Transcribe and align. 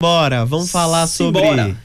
Bora, 0.00 0.44
vamos 0.44 0.70
falar 0.70 1.08
sobre 1.08 1.40
Simbora. 1.40 1.76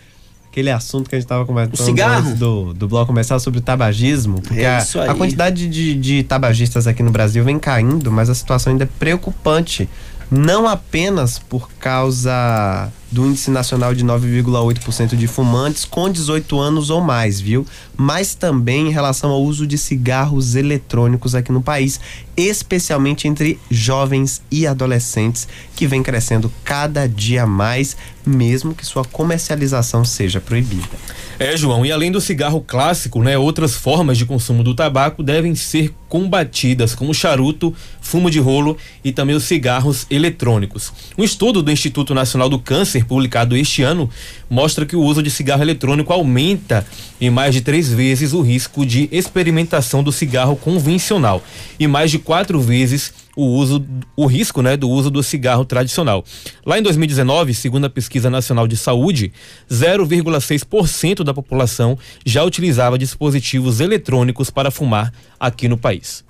aquele 0.48 0.70
assunto 0.70 1.10
que 1.10 1.16
a 1.16 1.18
gente 1.18 1.26
estava 1.26 1.48
conversando 1.48 2.00
antes 2.00 2.36
do, 2.36 2.72
do 2.72 2.88
bloco 2.88 3.08
começar 3.08 3.40
sobre 3.40 3.60
tabagismo, 3.60 4.40
porque 4.40 4.62
é 4.62 4.68
a, 4.68 4.84
a, 5.10 5.16
quantidade 5.16 5.68
de, 5.68 5.96
de 5.96 6.22
tabagistas 6.22 6.86
aqui 6.86 7.02
no 7.02 7.10
Brasil 7.10 7.44
vem 7.44 7.58
caindo, 7.58 8.12
mas 8.12 8.30
a 8.30 8.36
situação 8.36 8.72
ainda 8.72 8.84
é 8.84 8.90
preocupante. 9.00 9.90
Não 10.30 10.68
apenas 10.68 11.40
por 11.40 11.72
causa 11.80 12.92
do 13.14 13.28
índice 13.28 13.52
nacional 13.52 13.94
de 13.94 14.04
9,8% 14.04 15.16
de 15.16 15.28
fumantes 15.28 15.86
com 15.86 16.10
18 16.10 16.60
anos 16.60 16.90
ou 16.90 17.00
mais, 17.00 17.40
viu? 17.40 17.66
Mas 17.96 18.34
também 18.34 18.88
em 18.88 18.92
relação 18.92 19.30
ao 19.30 19.44
uso 19.44 19.68
de 19.68 19.78
cigarros 19.78 20.56
eletrônicos 20.56 21.36
aqui 21.36 21.52
no 21.52 21.62
país, 21.62 22.00
especialmente 22.36 23.28
entre 23.28 23.60
jovens 23.70 24.42
e 24.50 24.66
adolescentes, 24.66 25.48
que 25.76 25.86
vem 25.86 26.02
crescendo 26.02 26.52
cada 26.64 27.08
dia 27.08 27.46
mais, 27.46 27.96
mesmo 28.26 28.74
que 28.74 28.86
sua 28.86 29.06
comercialização 29.06 30.04
seja 30.04 30.42
proibida. 30.42 30.98
É, 31.38 31.56
João, 31.56 31.86
e 31.86 31.92
além 31.92 32.12
do 32.12 32.22
cigarro 32.22 32.62
clássico, 32.62 33.22
né, 33.22 33.38
outras 33.38 33.76
formas 33.76 34.18
de 34.18 34.26
consumo 34.26 34.64
do 34.64 34.74
tabaco 34.74 35.22
devem 35.22 35.54
ser 35.56 35.94
combatidas, 36.08 36.94
como 36.94 37.14
charuto, 37.14 37.76
fumo 38.00 38.30
de 38.30 38.40
rolo 38.40 38.78
e 39.04 39.12
também 39.12 39.36
os 39.36 39.46
cigarros 39.46 40.06
eletrônicos. 40.12 40.94
Um 41.18 41.24
estudo 41.24 41.64
do 41.64 41.72
Instituto 41.72 42.14
Nacional 42.14 42.48
do 42.50 42.60
Câncer 42.60 43.03
publicado 43.04 43.56
este 43.56 43.84
ano, 43.84 44.10
mostra 44.50 44.86
que 44.86 44.96
o 44.96 45.02
uso 45.02 45.22
de 45.22 45.30
cigarro 45.30 45.62
eletrônico 45.62 46.14
aumenta 46.14 46.86
em 47.20 47.30
mais 47.30 47.54
de 47.54 47.62
três 47.62 47.92
vezes 47.92 48.34
o 48.34 48.42
risco 48.42 48.86
de 48.86 49.10
experimentação 49.12 50.04
do 50.04 50.12
cigarro 50.12 50.56
convencional 50.56 51.44
e 51.80 51.88
mais 51.88 52.12
de 52.12 52.20
quatro 52.20 52.60
vezes 52.62 53.14
o 53.36 53.46
uso, 53.46 53.84
o 54.16 54.26
risco, 54.26 54.62
né, 54.62 54.78
do 54.78 54.90
uso 54.90 55.10
do 55.10 55.24
cigarro 55.24 55.66
tradicional. 55.66 56.24
Lá 56.66 56.78
em 56.78 56.84
2019, 56.84 57.54
segundo 57.54 57.86
a 57.86 57.90
pesquisa 57.90 58.30
nacional 58.30 58.68
de 58.68 58.78
saúde, 58.78 59.34
0,6% 59.70 61.24
da 61.24 61.34
população 61.34 61.98
já 62.26 62.44
utilizava 62.44 62.98
dispositivos 62.98 63.80
eletrônicos 63.80 64.50
para 64.50 64.70
fumar 64.70 65.12
aqui 65.40 65.68
no 65.68 65.78
país. 65.78 66.24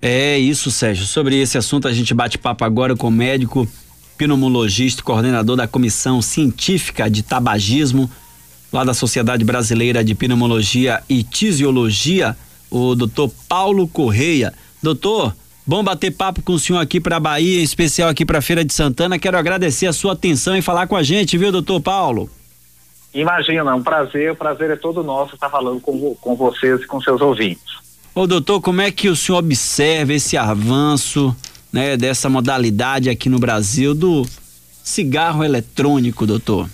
É 0.00 0.38
isso, 0.38 0.70
Sérgio. 0.70 1.06
Sobre 1.06 1.36
esse 1.40 1.58
assunto 1.58 1.88
a 1.88 1.92
gente 1.92 2.14
bate 2.14 2.38
papo 2.38 2.64
agora 2.64 2.94
com 2.94 3.08
o 3.08 3.10
médico 3.10 3.66
pneumologista 4.16 5.00
e 5.00 5.04
coordenador 5.04 5.56
da 5.56 5.68
Comissão 5.68 6.20
Científica 6.22 7.08
de 7.10 7.22
Tabagismo, 7.22 8.10
lá 8.72 8.84
da 8.84 8.94
Sociedade 8.94 9.44
Brasileira 9.44 10.02
de 10.02 10.14
Pneumologia 10.14 11.02
e 11.08 11.22
Tisiologia, 11.22 12.36
o 12.70 12.94
doutor 12.94 13.30
Paulo 13.48 13.86
Correia. 13.86 14.52
Doutor, 14.82 15.34
bom 15.66 15.82
bater 15.82 16.10
papo 16.10 16.42
com 16.42 16.54
o 16.54 16.58
senhor 16.58 16.78
aqui 16.78 17.00
para 17.00 17.16
a 17.16 17.20
Bahia, 17.20 17.60
em 17.60 17.64
especial 17.64 18.08
aqui 18.08 18.24
para 18.24 18.38
a 18.38 18.42
Feira 18.42 18.64
de 18.64 18.72
Santana. 18.72 19.18
Quero 19.18 19.38
agradecer 19.38 19.86
a 19.86 19.92
sua 19.92 20.12
atenção 20.12 20.56
e 20.56 20.62
falar 20.62 20.86
com 20.86 20.96
a 20.96 21.02
gente, 21.02 21.38
viu, 21.38 21.52
doutor 21.52 21.80
Paulo? 21.80 22.30
Imagina, 23.14 23.70
é 23.70 23.74
um 23.74 23.82
prazer, 23.82 24.32
o 24.32 24.36
prazer 24.36 24.70
é 24.70 24.76
todo 24.76 25.02
nosso 25.02 25.34
estar 25.34 25.48
falando 25.48 25.80
com, 25.80 26.14
com 26.16 26.36
vocês 26.36 26.82
e 26.82 26.86
com 26.86 27.00
seus 27.00 27.20
ouvintes. 27.20 27.86
Ô 28.14 28.26
doutor, 28.26 28.60
como 28.60 28.80
é 28.80 28.90
que 28.90 29.08
o 29.08 29.16
senhor 29.16 29.38
observa 29.38 30.12
esse 30.12 30.36
avanço 30.36 31.34
né, 31.76 31.94
dessa 31.94 32.30
modalidade 32.30 33.10
aqui 33.10 33.28
no 33.28 33.38
Brasil 33.38 33.94
do 33.94 34.26
cigarro 34.82 35.44
eletrônico, 35.44 36.26
doutor? 36.26 36.70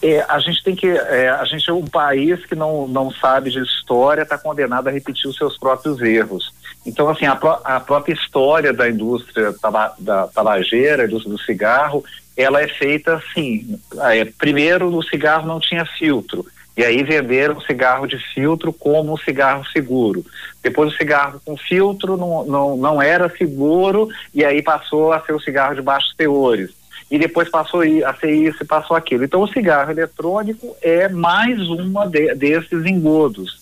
É, 0.00 0.24
a 0.26 0.38
gente 0.38 0.64
tem 0.64 0.74
que. 0.74 0.88
É, 0.88 1.28
a 1.28 1.44
gente 1.44 1.68
é 1.68 1.72
um 1.74 1.84
país 1.84 2.42
que 2.46 2.54
não, 2.54 2.88
não 2.88 3.10
sabe 3.12 3.50
de 3.50 3.58
história, 3.58 4.22
está 4.22 4.38
condenado 4.38 4.88
a 4.88 4.90
repetir 4.90 5.28
os 5.28 5.36
seus 5.36 5.58
próprios 5.58 6.00
erros. 6.00 6.54
Então, 6.86 7.06
assim, 7.10 7.26
a, 7.26 7.32
a 7.64 7.78
própria 7.80 8.14
história 8.14 8.72
da 8.72 8.88
indústria 8.88 9.52
taba 9.60 9.94
da 9.98 10.26
tabageira, 10.26 11.06
do, 11.06 11.18
do 11.18 11.38
cigarro, 11.38 12.02
ela 12.34 12.62
é 12.62 12.68
feita 12.68 13.16
assim. 13.16 13.78
É, 14.10 14.24
primeiro, 14.24 14.88
o 14.88 15.02
cigarro 15.02 15.46
não 15.46 15.60
tinha 15.60 15.84
filtro. 15.84 16.46
E 16.76 16.82
aí 16.82 17.02
venderam 17.02 17.56
o 17.56 17.62
cigarro 17.62 18.06
de 18.06 18.18
filtro 18.32 18.72
como 18.72 19.12
um 19.12 19.16
cigarro 19.18 19.64
seguro. 19.72 20.24
Depois 20.62 20.92
o 20.92 20.96
cigarro 20.96 21.40
com 21.44 21.56
filtro 21.56 22.16
não, 22.16 22.44
não, 22.44 22.76
não 22.76 23.02
era 23.02 23.28
seguro 23.28 24.08
e 24.34 24.44
aí 24.44 24.62
passou 24.62 25.12
a 25.12 25.20
ser 25.20 25.34
o 25.34 25.40
cigarro 25.40 25.74
de 25.74 25.82
baixos 25.82 26.14
teores. 26.16 26.70
E 27.10 27.18
depois 27.18 27.50
passou 27.50 27.82
a 27.82 28.14
ser 28.14 28.30
isso 28.30 28.62
e 28.62 28.66
passou 28.66 28.96
aquilo. 28.96 29.22
Então 29.22 29.42
o 29.42 29.48
cigarro 29.48 29.90
eletrônico 29.90 30.74
é 30.80 31.10
mais 31.10 31.60
uma 31.68 32.06
de, 32.06 32.34
desses 32.34 32.86
engodos. 32.86 33.60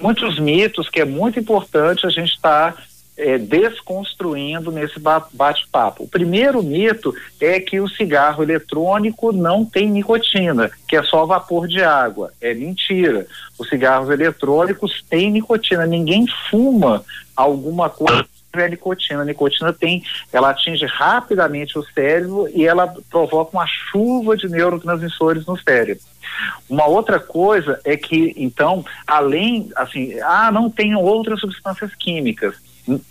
Muitos 0.00 0.40
mitos 0.40 0.88
que 0.88 1.00
é 1.00 1.04
muito 1.04 1.38
importante 1.38 2.04
a 2.04 2.10
gente 2.10 2.32
estar 2.32 2.72
tá 2.72 2.82
é, 3.18 3.36
desconstruindo 3.36 4.70
nesse 4.70 4.98
bate-papo. 5.32 6.04
O 6.04 6.08
primeiro 6.08 6.62
mito 6.62 7.12
é 7.40 7.58
que 7.58 7.80
o 7.80 7.88
cigarro 7.88 8.42
eletrônico 8.42 9.32
não 9.32 9.64
tem 9.64 9.90
nicotina, 9.90 10.70
que 10.86 10.96
é 10.96 11.02
só 11.02 11.26
vapor 11.26 11.66
de 11.66 11.82
água. 11.82 12.32
É 12.40 12.54
mentira. 12.54 13.26
Os 13.58 13.68
cigarros 13.68 14.08
eletrônicos 14.08 15.04
têm 15.10 15.32
nicotina. 15.32 15.84
Ninguém 15.84 16.26
fuma 16.48 17.04
alguma 17.36 17.90
coisa 17.90 18.24
é 18.54 18.68
nicotina. 18.68 19.22
A 19.22 19.24
nicotina 19.24 19.72
tem, 19.72 20.02
ela 20.32 20.50
atinge 20.50 20.86
rapidamente 20.86 21.78
o 21.78 21.84
cérebro 21.92 22.48
e 22.52 22.66
ela 22.66 22.92
provoca 23.10 23.56
uma 23.56 23.66
chuva 23.66 24.36
de 24.36 24.48
neurotransmissores 24.48 25.46
no 25.46 25.56
cérebro. 25.56 26.02
Uma 26.68 26.86
outra 26.86 27.20
coisa 27.20 27.80
é 27.84 27.96
que, 27.96 28.34
então, 28.36 28.84
além, 29.06 29.70
assim, 29.76 30.18
ah, 30.20 30.50
não 30.50 30.70
tem 30.70 30.96
outras 30.96 31.40
substâncias 31.40 31.94
químicas 31.94 32.54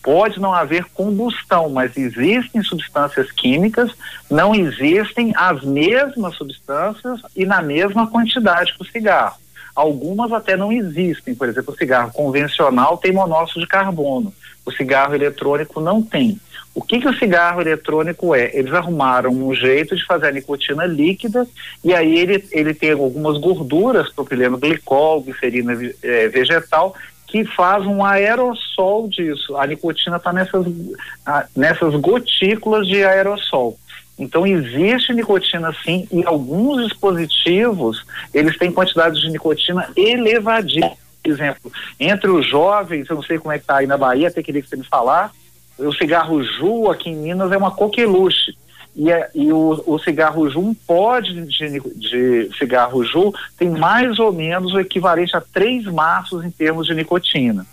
pode 0.02 0.40
não 0.40 0.54
haver 0.54 0.86
combustão, 0.86 1.70
mas 1.70 1.96
existem 1.96 2.64
substâncias 2.64 3.32
químicas, 3.32 3.92
não 4.30 4.56
existem 4.56 5.34
as 5.36 5.64
mesmas 5.64 6.36
substâncias 6.36 7.22
e 7.36 7.46
na 7.46 7.62
mesma 7.62 8.08
quantidade 8.08 8.74
que 8.74 8.82
o 8.82 8.86
cigarro. 8.86 9.38
Algumas 9.76 10.32
até 10.32 10.58
não 10.58 10.72
existem, 10.72 11.36
por 11.36 11.48
exemplo, 11.48 11.74
o 11.74 11.78
cigarro 11.78 12.12
convencional 12.12 12.98
tem 12.98 13.12
monóxido 13.12 13.60
de 13.60 13.68
carbono, 13.68 14.34
o 14.66 14.72
cigarro 14.72 15.14
eletrônico 15.14 15.80
não 15.80 16.02
tem. 16.02 16.40
O 16.74 16.82
que, 16.82 17.00
que 17.00 17.08
o 17.08 17.18
cigarro 17.18 17.60
eletrônico 17.60 18.36
é? 18.36 18.52
Eles 18.54 18.72
arrumaram 18.72 19.32
um 19.32 19.52
jeito 19.54 19.96
de 19.96 20.06
fazer 20.06 20.28
a 20.28 20.32
nicotina 20.32 20.86
líquida 20.86 21.48
e 21.84 21.92
aí 21.92 22.20
ele, 22.20 22.48
ele 22.52 22.72
tem 22.72 22.92
algumas 22.92 23.40
gorduras, 23.40 24.12
propileno 24.14 24.58
glicol, 24.58 25.22
glicerina 25.22 25.74
é, 26.04 26.28
vegetal, 26.28 26.96
que 27.28 27.44
faz 27.44 27.86
um 27.86 28.04
aerossol 28.04 29.08
disso. 29.10 29.56
A 29.58 29.68
nicotina 29.68 30.16
está 30.16 30.32
nessas, 30.32 30.66
nessas 31.56 31.94
gotículas 31.96 32.88
de 32.88 33.04
aerossol. 33.04 33.78
Então 34.18 34.48
existe 34.48 35.14
nicotina 35.14 35.76
sim 35.86 36.08
e 36.12 36.26
alguns 36.26 36.88
dispositivos 36.88 38.04
eles 38.34 38.58
têm 38.58 38.72
quantidades 38.72 39.22
de 39.22 39.30
nicotina 39.30 39.90
elevadíssimas. 39.96 40.98
Por 41.22 41.32
exemplo, 41.32 41.72
entre 42.00 42.30
os 42.30 42.48
jovens, 42.48 43.10
eu 43.10 43.18
não 43.18 43.24
sei 43.24 43.38
como 43.38 43.52
é 43.52 43.58
que 43.58 43.64
está 43.64 43.78
aí 43.78 43.86
na 43.86 43.98
Bahia, 43.98 44.30
até 44.30 44.42
queria 44.42 44.62
que 44.62 44.70
você 44.70 44.78
me 44.78 44.86
falar, 44.86 45.32
o 45.78 45.94
cigarro 45.94 46.42
Ju 46.42 46.90
aqui 46.90 47.10
em 47.10 47.16
Minas 47.16 47.52
é 47.52 47.58
uma 47.58 47.70
coqueluche 47.70 48.56
e, 48.98 49.12
é, 49.12 49.30
e 49.36 49.54
o, 49.54 49.84
o, 49.86 50.00
cigarro 50.00 50.48
um 50.60 50.74
pod 50.74 51.46
de, 51.46 51.80
de, 51.96 52.50
cigarro 52.58 53.04
Ju 53.04 53.32
tem 53.56 53.70
mais 53.70 54.18
ou 54.18 54.34
menos 54.34 54.74
o 54.74 54.80
equivalente 54.80 55.38
a 55.38 55.42
três 55.42 55.86
maços 55.86 56.44
em 56.44 56.50
termos 56.50 56.88
de 56.88 56.96
nicotina. 56.96 57.64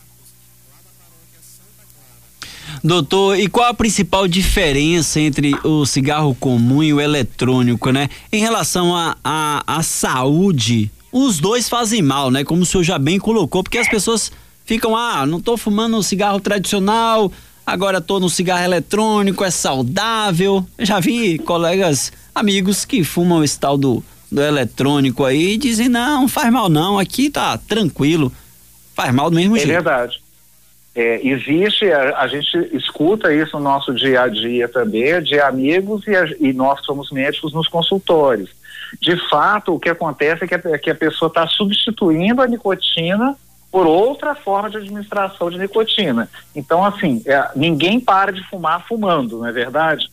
Doutor, 2.82 3.38
e 3.38 3.48
qual 3.48 3.70
a 3.70 3.74
principal 3.74 4.28
diferença 4.28 5.18
entre 5.18 5.54
o 5.64 5.86
cigarro 5.86 6.34
comum 6.34 6.82
e 6.82 6.92
o 6.92 7.00
eletrônico, 7.00 7.90
né? 7.90 8.10
Em 8.30 8.40
relação 8.40 8.94
à 8.94 9.16
a, 9.24 9.62
a, 9.66 9.78
a, 9.78 9.82
saúde, 9.82 10.90
os 11.10 11.38
dois 11.38 11.70
fazem 11.70 12.02
mal, 12.02 12.30
né? 12.30 12.44
Como 12.44 12.62
o 12.62 12.66
senhor 12.66 12.82
já 12.82 12.98
bem 12.98 13.18
colocou, 13.18 13.62
porque 13.62 13.78
as 13.78 13.88
pessoas 13.88 14.30
ficam, 14.66 14.94
ah, 14.94 15.24
não 15.24 15.38
estou 15.38 15.56
fumando 15.56 15.96
um 15.96 16.02
cigarro 16.02 16.40
tradicional, 16.40 17.32
agora 17.66 18.00
tô 18.00 18.20
no 18.20 18.28
cigarro 18.28 18.64
eletrônico, 18.64 19.44
é 19.44 19.50
saudável. 19.50 20.64
Já 20.78 21.00
vi 21.00 21.38
colegas, 21.38 22.12
amigos 22.34 22.84
que 22.84 23.04
fumam 23.04 23.42
esse 23.42 23.58
tal 23.58 23.76
do, 23.76 24.02
do 24.31 24.43
eletrônico 24.43 25.25
aí 25.25 25.55
e 25.55 25.58
dizem, 25.58 25.88
não, 25.88 26.28
faz 26.28 26.52
mal 26.52 26.69
não, 26.69 26.99
aqui 26.99 27.31
tá 27.31 27.56
tranquilo. 27.56 28.32
Faz 28.94 29.12
mal 29.12 29.31
do 29.31 29.37
mesmo 29.37 29.56
é 29.56 29.61
jeito. 29.61 29.70
É 29.70 29.75
verdade. 29.75 30.25
É, 30.94 31.26
existe, 31.26 31.90
a, 31.90 32.20
a, 32.20 32.28
gente 32.28 32.56
escuta 32.72 33.34
isso 33.34 33.58
no 33.58 33.64
nosso 33.64 33.93
dia 33.93 34.22
a 34.22 34.28
dia 34.28 34.69
também, 34.69 35.20
de 35.20 35.40
amigos 35.40 36.06
e, 36.06 36.14
a, 36.14 36.25
e 36.38 36.52
nós 36.52 36.84
somos 36.84 37.11
médicos 37.11 37.52
nos 37.52 37.66
consultórios. 37.66 38.50
De 39.00 39.16
fato, 39.28 39.75
o 39.75 39.81
que 39.81 39.88
acontece 39.88 40.44
é 40.44 40.46
que 40.46 40.55
a, 40.55 40.78
que 40.78 40.90
a 40.90 40.94
pessoa 40.94 41.28
está 41.28 41.49
substituindo 41.49 42.40
a 42.40 42.46
nicotina 42.46 43.37
por 43.75 43.88
outra 43.88 44.37
forma 44.37 44.71
de 44.71 44.76
administração 44.76 45.50
de 45.50 45.59
nicotina. 45.59 46.31
Então, 46.55 46.85
assim, 46.85 47.21
é, 47.26 47.50
ninguém 47.56 47.99
para 47.99 48.32
de 48.32 48.41
fumar 48.49 48.87
fumando, 48.87 49.38
não 49.38 49.47
é 49.49 49.50
verdade? 49.50 50.09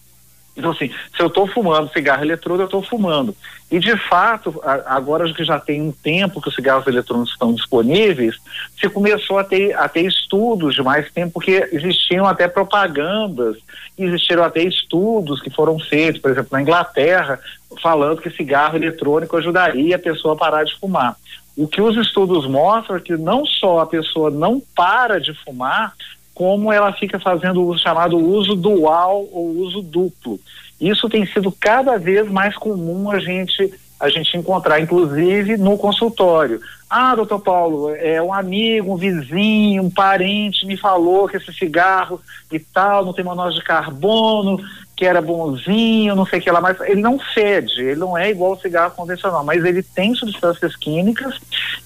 Então, 0.58 0.72
assim, 0.72 0.90
se 1.16 1.22
eu 1.22 1.28
estou 1.28 1.46
fumando 1.46 1.94
cigarro 1.94 2.24
eletrônico, 2.24 2.64
eu 2.64 2.66
estou 2.66 2.82
fumando. 2.82 3.36
E, 3.70 3.78
de 3.78 3.96
fato, 4.10 4.60
agora 4.88 5.32
que 5.32 5.44
já 5.44 5.60
tem 5.60 5.80
um 5.80 5.92
tempo 5.92 6.42
que 6.42 6.50
os 6.50 6.56
cigarros 6.56 6.88
eletrônicos 6.88 7.34
estão 7.34 7.54
disponíveis, 7.54 8.36
se 8.80 8.90
começou 8.90 9.38
a 9.38 9.44
ter, 9.44 9.78
a 9.78 9.88
ter 9.88 10.08
estudos 10.08 10.74
de 10.74 10.82
mais 10.82 11.12
tempo, 11.12 11.34
porque 11.34 11.70
existiam 11.72 12.26
até 12.26 12.48
propagandas, 12.48 13.58
existiram 13.96 14.44
até 14.44 14.64
estudos 14.64 15.40
que 15.40 15.52
foram 15.52 15.78
feitos, 15.78 16.20
por 16.20 16.32
exemplo, 16.32 16.50
na 16.52 16.64
Inglaterra, 16.64 17.40
falando 17.80 18.22
que 18.22 18.32
cigarro 18.32 18.76
eletrônico 18.76 19.38
ajudaria 19.38 19.98
a 19.98 20.00
pessoa 20.00 20.34
a 20.34 20.38
parar 20.38 20.64
de 20.64 20.76
fumar. 20.80 21.16
O 21.56 21.68
que 21.68 21.82
os 21.82 21.96
estudos 21.98 22.48
mostram 22.48 22.96
é 22.96 23.00
que 23.00 23.16
não 23.18 23.46
só 23.46 23.80
a 23.80 23.86
pessoa 23.86 24.32
não 24.32 24.62
para 24.76 25.20
de 25.20 25.34
fumar, 25.34 25.94
como 26.34 26.72
ela 26.72 26.94
fica 26.94 27.20
fazendo 27.20 27.68
o 27.68 27.78
chamado 27.78 28.18
uso 28.18 28.56
dual 28.56 29.28
ou 29.32 29.48
uso 29.58 29.82
duplo. 29.82 30.40
Isso 30.80 31.10
tem 31.10 31.26
sido 31.26 31.52
cada 31.52 31.98
vez 31.98 32.30
mais 32.30 32.56
comum 32.56 33.12
a 33.12 33.20
gente 33.20 33.72
a 34.00 34.10
gente 34.10 34.36
encontrar, 34.36 34.80
inclusive 34.80 35.58
no 35.58 35.78
consultório. 35.78 36.60
Ah, 36.90 37.16
doutor 37.16 37.40
Paulo, 37.40 37.96
é 37.96 38.20
um 38.20 38.34
amigo, 38.34 38.92
um 38.92 38.98
vizinho, 38.98 39.84
um 39.84 39.92
parente 39.92 40.66
me 40.66 40.76
falou 40.76 41.28
que 41.28 41.38
esse 41.38 41.54
cigarro 41.54 42.20
e 42.52 42.58
tal 42.58 43.06
não 43.06 43.14
tem 43.14 43.24
monóxido 43.24 43.60
de 43.60 43.68
carbono, 43.68 44.60
que 45.02 45.06
era 45.08 45.20
bonzinho, 45.20 46.16
não 46.16 46.28
sei 46.28 46.38
o 46.38 46.42
que 46.44 46.52
lá, 46.52 46.62
mas 46.62 46.80
ele 46.82 47.02
não 47.02 47.18
fede, 47.18 47.82
ele 47.82 47.96
não 47.96 48.16
é 48.16 48.30
igual 48.30 48.52
ao 48.52 48.60
cigarro 48.60 48.94
convencional, 48.94 49.44
mas 49.44 49.66
ele 49.66 49.82
tem 49.82 50.14
substâncias 50.14 50.76
químicas 50.76 51.40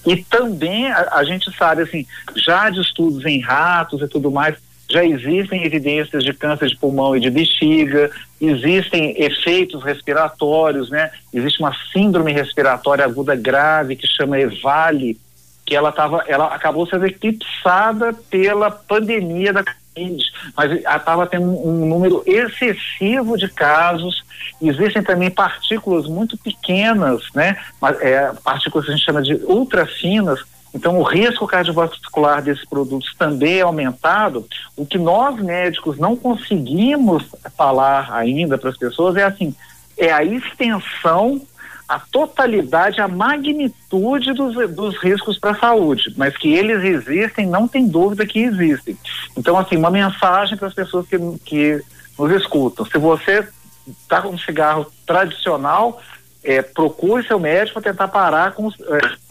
e 0.04 0.16
também 0.16 0.92
a, 0.92 1.08
a 1.12 1.24
gente 1.24 1.50
sabe, 1.56 1.80
assim, 1.80 2.06
já 2.34 2.68
de 2.68 2.82
estudos 2.82 3.24
em 3.24 3.40
ratos 3.40 4.02
e 4.02 4.06
tudo 4.06 4.30
mais, 4.30 4.56
já 4.90 5.02
existem 5.02 5.64
evidências 5.64 6.22
de 6.22 6.34
câncer 6.34 6.68
de 6.68 6.76
pulmão 6.76 7.16
e 7.16 7.20
de 7.20 7.30
bexiga, 7.30 8.10
existem 8.38 9.18
efeitos 9.18 9.82
respiratórios, 9.82 10.90
né? 10.90 11.10
Existe 11.32 11.58
uma 11.60 11.74
síndrome 11.94 12.32
respiratória 12.32 13.02
aguda 13.02 13.34
grave 13.34 13.96
que 13.96 14.06
chama 14.06 14.38
EVALI, 14.38 15.18
que 15.64 15.74
ela 15.74 15.90
tava, 15.90 16.22
ela 16.28 16.54
acabou 16.54 16.86
sendo 16.86 17.06
eclipsada 17.06 18.12
pela 18.28 18.70
pandemia 18.70 19.54
da 19.54 19.64
Covid, 19.96 20.32
mas 20.54 20.72
estava 20.72 21.26
tendo 21.26 21.46
um 21.46 21.86
número 21.86 22.22
excessivo 22.26 23.36
de 23.38 23.48
casos. 23.48 24.22
Existem 24.60 25.02
também 25.02 25.30
partículas 25.30 26.06
muito 26.06 26.36
pequenas, 26.36 27.22
né? 27.34 27.56
É, 28.00 28.32
partículas 28.44 28.84
que 28.84 28.92
a 28.92 28.94
gente 28.94 29.04
chama 29.04 29.22
de 29.22 29.34
ultrafinas, 29.44 30.40
então, 30.74 30.98
o 30.98 31.02
risco 31.02 31.46
cardiovascular 31.46 32.42
desses 32.42 32.66
produtos 32.66 33.14
também 33.14 33.60
é 33.60 33.62
aumentado. 33.62 34.46
O 34.76 34.84
que 34.84 34.98
nós 34.98 35.34
médicos 35.40 35.96
não 35.96 36.14
conseguimos 36.14 37.24
falar 37.56 38.12
ainda 38.12 38.58
para 38.58 38.68
as 38.68 38.76
pessoas 38.76 39.16
é 39.16 39.22
assim: 39.22 39.54
é 39.96 40.12
a 40.12 40.22
extensão, 40.22 41.40
a 41.88 42.00
totalidade, 42.00 43.00
a 43.00 43.06
magnitude 43.06 44.32
dos, 44.32 44.54
dos 44.70 44.96
riscos 44.98 45.38
para 45.38 45.52
a 45.52 45.58
saúde. 45.58 46.12
Mas 46.16 46.36
que 46.36 46.52
eles 46.52 46.82
existem, 46.82 47.46
não 47.46 47.68
tem 47.68 47.86
dúvida 47.86 48.26
que 48.26 48.40
existem. 48.40 48.96
Então, 49.36 49.56
assim, 49.56 49.76
uma 49.76 49.90
mensagem 49.90 50.56
para 50.56 50.68
as 50.68 50.74
pessoas 50.74 51.06
que, 51.06 51.18
que 51.44 51.82
nos 52.18 52.30
escutam: 52.32 52.84
se 52.84 52.98
você 52.98 53.46
está 53.88 54.20
com 54.20 54.30
um 54.30 54.38
cigarro 54.38 54.86
tradicional, 55.06 56.00
é, 56.42 56.60
procure 56.62 57.26
seu 57.26 57.38
médico 57.38 57.80
para 57.80 57.92
tentar 57.92 58.08
parar 58.08 58.52
com. 58.52 58.68
É, 58.68 59.26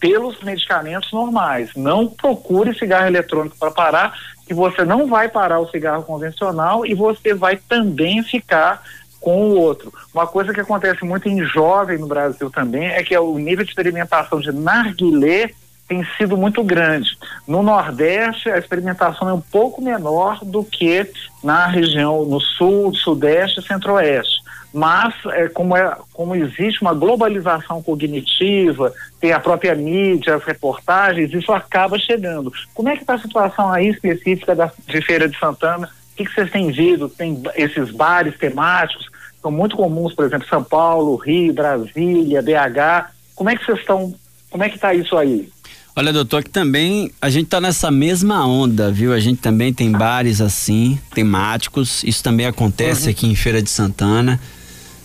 pelos 0.00 0.40
medicamentos 0.42 1.12
normais. 1.12 1.70
Não 1.76 2.06
procure 2.06 2.76
cigarro 2.78 3.06
eletrônico 3.06 3.56
para 3.58 3.70
parar, 3.70 4.18
que 4.46 4.54
você 4.54 4.84
não 4.84 5.06
vai 5.06 5.28
parar 5.28 5.60
o 5.60 5.68
cigarro 5.70 6.02
convencional 6.02 6.86
e 6.86 6.94
você 6.94 7.34
vai 7.34 7.56
também 7.56 8.22
ficar 8.22 8.82
com 9.26 9.48
o 9.50 9.56
outro. 9.56 9.92
Uma 10.14 10.24
coisa 10.24 10.54
que 10.54 10.60
acontece 10.60 11.04
muito 11.04 11.28
em 11.28 11.44
jovem 11.44 11.98
no 11.98 12.06
Brasil 12.06 12.48
também 12.48 12.86
é 12.86 13.02
que 13.02 13.18
o 13.18 13.36
nível 13.38 13.64
de 13.64 13.72
experimentação 13.72 14.38
de 14.38 14.52
narguilé 14.52 15.50
tem 15.88 16.06
sido 16.16 16.36
muito 16.36 16.62
grande. 16.62 17.18
No 17.44 17.60
Nordeste, 17.60 18.48
a 18.48 18.56
experimentação 18.56 19.28
é 19.28 19.32
um 19.32 19.40
pouco 19.40 19.82
menor 19.82 20.44
do 20.44 20.62
que 20.62 21.10
na 21.42 21.66
região 21.66 22.24
no 22.24 22.38
Sul, 22.40 22.94
Sudeste 22.94 23.58
e 23.58 23.64
Centro-Oeste 23.64 24.46
mas 24.72 25.14
é, 25.28 25.48
como, 25.48 25.74
é, 25.74 25.96
como 26.12 26.34
existe 26.34 26.82
uma 26.82 26.92
globalização 26.92 27.82
cognitiva, 27.82 28.92
tem 29.18 29.32
a 29.32 29.40
própria 29.40 29.74
mídia, 29.74 30.34
as 30.34 30.44
reportagens, 30.44 31.32
isso 31.32 31.50
acaba 31.50 31.98
chegando. 31.98 32.52
Como 32.74 32.90
é 32.90 32.94
que 32.94 33.02
está 33.02 33.14
a 33.14 33.18
situação 33.18 33.72
aí 33.72 33.88
específica 33.88 34.54
da, 34.54 34.70
de 34.86 35.00
Feira 35.00 35.30
de 35.30 35.38
Santana? 35.38 35.88
O 36.12 36.16
que, 36.16 36.26
que 36.26 36.34
vocês 36.34 36.50
têm 36.50 36.70
visto? 36.70 37.08
Tem 37.08 37.42
esses 37.54 37.90
bares 37.90 38.36
temáticos, 38.36 39.08
são 39.46 39.52
muito 39.52 39.76
comuns, 39.76 40.12
por 40.12 40.24
exemplo, 40.24 40.48
São 40.48 40.64
Paulo, 40.64 41.14
Rio, 41.14 41.52
Brasília, 41.52 42.42
BH. 42.42 43.12
Como 43.32 43.48
é 43.48 43.54
que 43.54 43.64
vocês 43.64 43.78
estão, 43.78 44.12
como 44.50 44.64
é 44.64 44.68
que 44.68 44.74
está 44.74 44.92
isso 44.92 45.16
aí? 45.16 45.48
Olha, 45.94 46.12
doutor, 46.12 46.42
que 46.42 46.50
também 46.50 47.12
a 47.22 47.30
gente 47.30 47.46
tá 47.46 47.60
nessa 47.60 47.88
mesma 47.88 48.44
onda, 48.44 48.90
viu? 48.90 49.12
A 49.12 49.20
gente 49.20 49.40
também 49.40 49.72
tem 49.72 49.92
bares 49.92 50.40
assim, 50.40 50.98
temáticos. 51.14 52.02
Isso 52.02 52.24
também 52.24 52.44
acontece 52.44 53.04
uhum. 53.04 53.10
aqui 53.12 53.26
em 53.28 53.36
Feira 53.36 53.62
de 53.62 53.70
Santana. 53.70 54.40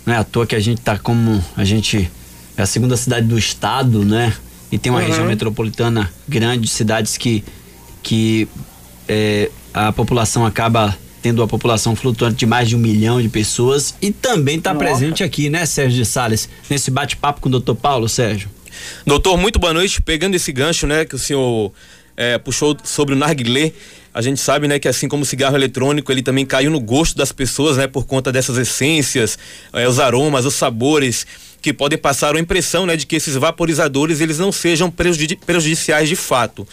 Não 0.07 0.15
é 0.15 0.17
à 0.17 0.23
toa 0.23 0.47
que 0.47 0.55
a 0.55 0.59
gente 0.59 0.81
tá 0.81 0.97
como. 0.97 1.41
A 1.55 1.63
gente 1.63 2.11
é 2.57 2.63
a 2.63 2.65
segunda 2.65 2.97
cidade 2.97 3.27
do 3.27 3.37
estado, 3.37 4.03
né? 4.03 4.33
E 4.71 4.79
tem 4.79 4.91
uma 4.91 5.01
uhum. 5.01 5.07
região 5.07 5.27
metropolitana 5.27 6.11
grande, 6.27 6.67
cidades 6.67 7.15
que, 7.15 7.43
que 8.01 8.47
é, 9.07 9.51
a 9.71 9.91
população 9.93 10.47
acaba 10.47 10.97
tendo 11.21 11.43
a 11.43 11.47
população 11.47 11.95
flutuante 11.95 12.37
de 12.37 12.45
mais 12.45 12.67
de 12.67 12.75
um 12.75 12.79
milhão 12.79 13.21
de 13.21 13.29
pessoas 13.29 13.95
e 14.01 14.11
também 14.11 14.57
está 14.57 14.73
presente 14.73 15.23
aqui, 15.23 15.49
né, 15.49 15.65
Sérgio 15.65 15.97
de 15.97 16.05
Sales, 16.05 16.49
nesse 16.69 16.89
bate-papo 16.89 17.41
com 17.41 17.49
o 17.49 17.51
doutor 17.51 17.75
Paulo, 17.75 18.09
Sérgio. 18.09 18.49
Doutor, 19.05 19.37
muito 19.37 19.59
boa 19.59 19.73
noite. 19.73 20.01
Pegando 20.01 20.35
esse 20.35 20.51
gancho, 20.51 20.87
né, 20.87 21.05
que 21.05 21.15
o 21.15 21.19
senhor 21.19 21.71
é, 22.17 22.37
puxou 22.37 22.75
sobre 22.83 23.13
o 23.13 23.17
narguilé, 23.17 23.71
a 24.13 24.21
gente 24.21 24.41
sabe, 24.41 24.67
né, 24.67 24.79
que 24.79 24.87
assim 24.87 25.07
como 25.07 25.23
o 25.23 25.25
cigarro 25.25 25.55
eletrônico, 25.55 26.11
ele 26.11 26.21
também 26.21 26.45
caiu 26.45 26.69
no 26.69 26.79
gosto 26.79 27.15
das 27.15 27.31
pessoas, 27.31 27.77
né, 27.77 27.87
por 27.87 28.05
conta 28.05 28.31
dessas 28.31 28.57
essências, 28.57 29.37
é, 29.73 29.87
os 29.87 29.99
aromas, 29.99 30.45
os 30.45 30.53
sabores 30.53 31.25
que 31.61 31.71
podem 31.71 31.97
passar 31.97 32.35
a 32.35 32.39
impressão, 32.39 32.85
né, 32.85 32.95
de 32.95 33.05
que 33.05 33.15
esses 33.15 33.35
vaporizadores 33.35 34.19
eles 34.19 34.39
não 34.39 34.51
sejam 34.51 34.89
prejudici 34.89 35.35
prejudiciais 35.35 36.09
de 36.09 36.15
fato. 36.15 36.67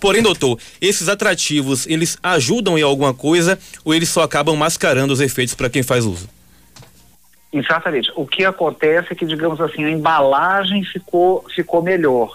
Porém, 0.00 0.22
doutor, 0.22 0.58
esses 0.80 1.08
atrativos, 1.08 1.86
eles 1.86 2.16
ajudam 2.22 2.78
em 2.78 2.82
alguma 2.82 3.12
coisa 3.12 3.58
ou 3.84 3.94
eles 3.94 4.08
só 4.08 4.22
acabam 4.22 4.56
mascarando 4.56 5.12
os 5.12 5.20
efeitos 5.20 5.54
para 5.54 5.68
quem 5.68 5.82
faz 5.82 6.04
uso? 6.04 6.28
Exatamente. 7.52 8.12
O 8.14 8.26
que 8.26 8.44
acontece 8.44 9.08
é 9.12 9.14
que, 9.14 9.26
digamos 9.26 9.60
assim, 9.60 9.84
a 9.84 9.90
embalagem 9.90 10.84
ficou, 10.84 11.44
ficou 11.54 11.82
melhor. 11.82 12.30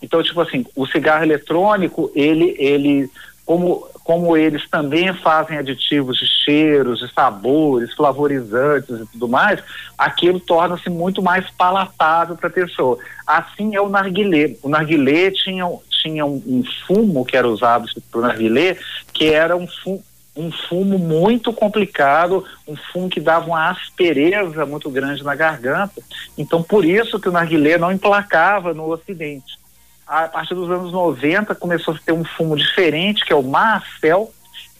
Então, 0.00 0.22
tipo 0.22 0.40
assim, 0.40 0.64
o 0.76 0.86
cigarro 0.86 1.24
eletrônico, 1.24 2.12
ele, 2.14 2.54
ele 2.58 3.10
como, 3.46 3.88
como 4.04 4.36
eles 4.36 4.68
também 4.68 5.12
fazem 5.14 5.56
aditivos 5.56 6.18
de 6.18 6.26
cheiros, 6.26 6.98
de 6.98 7.12
sabores, 7.14 7.94
flavorizantes 7.94 9.00
e 9.00 9.06
tudo 9.06 9.28
mais, 9.28 9.62
aquilo 9.96 10.38
torna-se 10.38 10.90
muito 10.90 11.22
mais 11.22 11.48
palatável 11.52 12.36
para 12.36 12.48
a 12.48 12.52
pessoa. 12.52 12.98
Assim 13.26 13.74
é 13.74 13.80
o 13.80 13.88
narguilé. 13.88 14.56
O 14.62 14.68
narguilé 14.68 15.30
tinha, 15.30 15.64
tinha 16.06 16.24
um, 16.24 16.42
um 16.46 16.62
fumo 16.86 17.24
que 17.24 17.36
era 17.36 17.48
usado 17.48 17.86
para 18.10 18.18
o 18.18 18.22
narguilé, 18.22 18.78
que 19.12 19.32
era 19.32 19.56
um 19.56 19.66
fumo, 19.66 20.02
um 20.36 20.52
fumo 20.52 20.98
muito 20.98 21.52
complicado, 21.52 22.44
um 22.68 22.76
fumo 22.76 23.08
que 23.08 23.20
dava 23.20 23.46
uma 23.46 23.70
aspereza 23.70 24.64
muito 24.66 24.90
grande 24.90 25.24
na 25.24 25.34
garganta. 25.34 26.02
Então, 26.36 26.62
por 26.62 26.84
isso 26.84 27.18
que 27.18 27.28
o 27.28 27.32
narguilé 27.32 27.78
não 27.78 27.90
emplacava 27.90 28.74
no 28.74 28.90
Ocidente 28.90 29.58
a 30.06 30.28
partir 30.28 30.54
dos 30.54 30.70
anos 30.70 30.92
90 30.92 31.52
começou 31.56 31.92
a 31.94 31.98
ter 31.98 32.12
um 32.12 32.24
fumo 32.24 32.56
diferente, 32.56 33.24
que 33.24 33.32
é 33.32 33.36
o 33.36 33.42
Marcel, 33.42 34.32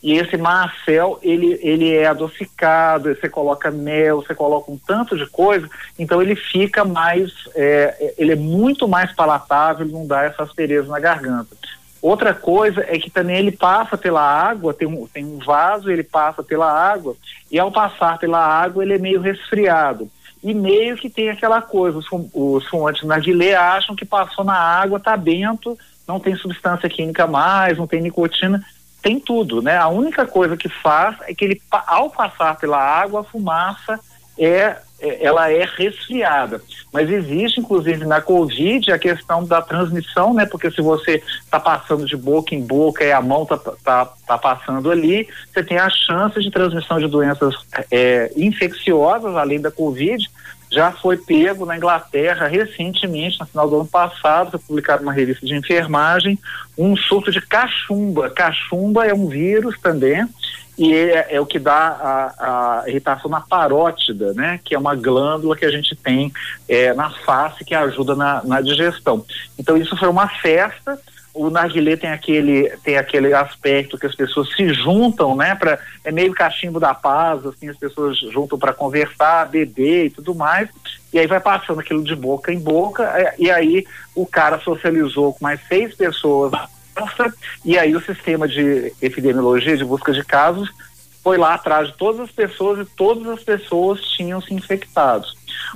e 0.03 0.13
esse 0.15 0.37
Marcel, 0.37 1.19
ele, 1.23 1.59
ele 1.63 1.95
é 1.95 2.07
adocicado, 2.07 3.15
você 3.15 3.29
coloca 3.29 3.71
mel, 3.71 4.23
você 4.23 4.35
coloca 4.35 4.71
um 4.71 4.79
tanto 4.79 5.17
de 5.17 5.27
coisa, 5.27 5.69
então 5.99 6.21
ele 6.21 6.37
fica 6.37 6.85
mais, 6.85 7.33
é, 7.55 8.15
ele 8.17 8.33
é 8.33 8.37
muito 8.37 8.87
mais 8.87 9.13
palatável, 9.13 9.87
não 9.87 10.07
dá 10.07 10.25
essa 10.25 10.43
aspereza 10.43 10.89
na 10.89 11.01
garganta. 11.01 11.57
Outra 12.01 12.33
coisa 12.33 12.85
é 12.87 12.99
que 12.99 13.11
também 13.11 13.37
ele 13.37 13.53
passa 13.53 13.97
pela 13.97 14.21
água, 14.21 14.75
tem 14.75 14.87
um, 14.87 15.07
tem 15.07 15.25
um 15.25 15.39
vaso, 15.39 15.91
ele 15.91 16.05
passa 16.05 16.43
pela 16.43 16.71
água, 16.71 17.17
e 17.51 17.59
ao 17.59 17.73
passar 17.73 18.19
pela 18.19 18.39
água 18.39 18.85
ele 18.85 18.95
é 18.95 18.99
meio 18.99 19.21
resfriado 19.21 20.09
e 20.43 20.55
meio 20.55 20.97
que 20.97 21.11
tem 21.11 21.29
aquela 21.29 21.61
coisa, 21.61 21.99
os, 21.99 22.07
os 22.33 22.65
fumantes 22.67 23.03
narguilé 23.03 23.55
acham 23.55 23.97
que 23.97 24.05
passou 24.05 24.45
na 24.45 24.55
água, 24.55 25.01
tá 25.01 25.17
bento, 25.17 25.77
não 26.07 26.21
tem 26.21 26.37
substância 26.37 26.89
química 26.89 27.27
mais, 27.27 27.77
não 27.77 27.87
tem 27.87 28.01
nicotina, 28.01 28.65
tem 29.07 29.21
tudo, 29.21 29.63
né? 29.63 29.79
A 29.79 29.87
única 29.87 30.27
coisa 30.27 30.57
que 30.57 30.69
faz 30.69 31.17
é 31.29 31.33
que 31.33 31.45
ele, 31.45 31.63
ao 31.71 32.11
passar 32.11 32.57
pela 32.57 32.77
água, 32.77 33.21
a 33.21 33.25
fumaça 33.25 34.01
é 34.37 34.79
é, 34.99 35.25
ela 35.25 35.51
é 35.51 35.65
resfriada. 35.77 36.63
Mas 36.93 37.11
existe, 37.11 37.61
inclusive, 37.61 38.07
na 38.07 38.21
Covid, 38.21 38.91
a 38.91 38.99
questão 38.99 39.45
da 39.45 39.61
transmissão, 39.61 40.33
né? 40.33 40.47
Porque 40.47 40.71
se 40.71 40.81
você 40.81 41.23
está 41.45 41.61
passando 41.61 42.07
de 42.07 42.17
boca 42.17 42.55
em 42.55 42.63
boca 42.63 43.05
e 43.05 43.13
a 43.13 43.21
mão 43.21 43.43
está 43.43 43.59
tá, 43.85 44.07
tá 44.27 44.39
passando 44.39 44.91
ali, 44.91 45.29
você 45.53 45.63
tem 45.63 45.79
a 45.79 45.91
chance 45.91 46.41
de 46.41 46.51
transmissão 46.51 46.99
de 46.99 47.09
doenças 47.09 47.55
é, 47.91 48.33
infecciosas, 48.37 49.37
além 49.37 49.61
da 49.61 49.71
Covid. 49.71 50.31
Já 50.77 50.93
foi 50.93 51.17
pego 51.17 51.65
na 51.65 51.75
Inglaterra 51.75 52.47
recentemente, 52.47 53.41
no 53.41 53.47
final 53.47 53.67
do 53.67 53.77
ano 53.77 53.87
passado, 53.87 54.51
foi 54.51 54.61
publicado 54.61 55.03
uma 55.03 55.13
revista 55.13 55.47
de 55.47 55.57
enfermagem, 55.57 56.39
um 56.77 56.95
surto 56.95 57.33
de 57.33 57.41
cachumba. 57.41 58.29
Cachumba 58.29 59.07
é 59.07 59.15
um 59.15 59.27
vírus 59.27 59.75
também 59.81 60.29
e 60.77 60.93
é, 60.93 61.29
é, 61.31 61.41
o 61.41 61.47
que 61.47 61.59
dá 61.59 61.73
a, 61.73 62.83
a, 62.83 62.89
irritação 62.91 63.31
na 63.31 63.41
parótida, 63.41 64.35
né? 64.35 64.61
Que 64.63 64.75
é 64.75 64.79
uma 64.79 64.95
glândula 64.95 65.57
que 65.57 65.65
a 65.65 65.71
gente 65.71 65.97
tem 65.97 66.31
é, 66.69 66.93
na 66.93 67.09
face 67.09 67.65
que 67.65 67.75
ajuda 67.75 68.15
na, 68.15 68.45
na, 68.45 68.61
digestão. 68.61 69.25
Então 69.59 69.79
isso 69.79 69.97
foi 69.97 70.09
uma 70.09 70.29
festa. 70.29 71.01
O 71.39 71.51
narguilé 71.51 71.97
tem 71.97 72.11
aquele 72.11 72.71
tem 72.83 72.97
aquele 72.97 73.33
aspecto 73.35 73.99
que 73.99 74.07
as 74.07 74.15
pessoas 74.15 74.49
se 74.55 74.73
juntam, 74.73 75.37
né? 75.37 75.55
Para 75.55 75.79
é 76.05 76.11
meio 76.11 76.33
cachimbo 76.33 76.81
da 76.81 76.95
paz, 76.95 77.45
assim 77.45 77.69
as 77.69 77.77
pessoas 77.77 78.19
juntam 78.19 78.59
para 78.59 78.73
conversar, 78.73 79.49
beber 79.49 80.07
e 80.07 80.11
tudo 80.11 80.35
mais. 80.35 80.69
E 81.13 81.19
aí 81.19 81.27
vai 81.27 81.41
passando 81.41 81.81
aquilo 81.81 82.03
de 82.03 82.17
boca 82.17 82.53
em 82.53 82.59
boca. 82.59 83.05
É, 83.05 83.35
e 83.39 83.51
aí 83.51 83.87
o 84.15 84.27
cara 84.27 84.59
socializou 84.61 85.35
com 85.35 85.45
mais 85.45 85.61
seis 85.69 85.95
pessoas 85.95 86.53
e 87.65 87.79
aí 87.79 87.95
o 87.95 88.01
sistema 88.01 88.49
de 88.49 88.93
epidemiologia, 89.03 89.77
de 89.77 89.85
busca 89.85 90.13
de 90.13 90.25
casos, 90.25 90.71
foi 91.23 91.37
lá 91.37 91.55
atrás 91.55 91.89
de 91.89 91.97
todas 91.97 92.21
as 92.21 92.31
pessoas 92.31 92.87
e 92.87 92.91
todas 92.97 93.27
as 93.27 93.43
pessoas 93.43 94.01
tinham 94.01 94.41
se 94.41 94.55
infectado. 94.55 95.27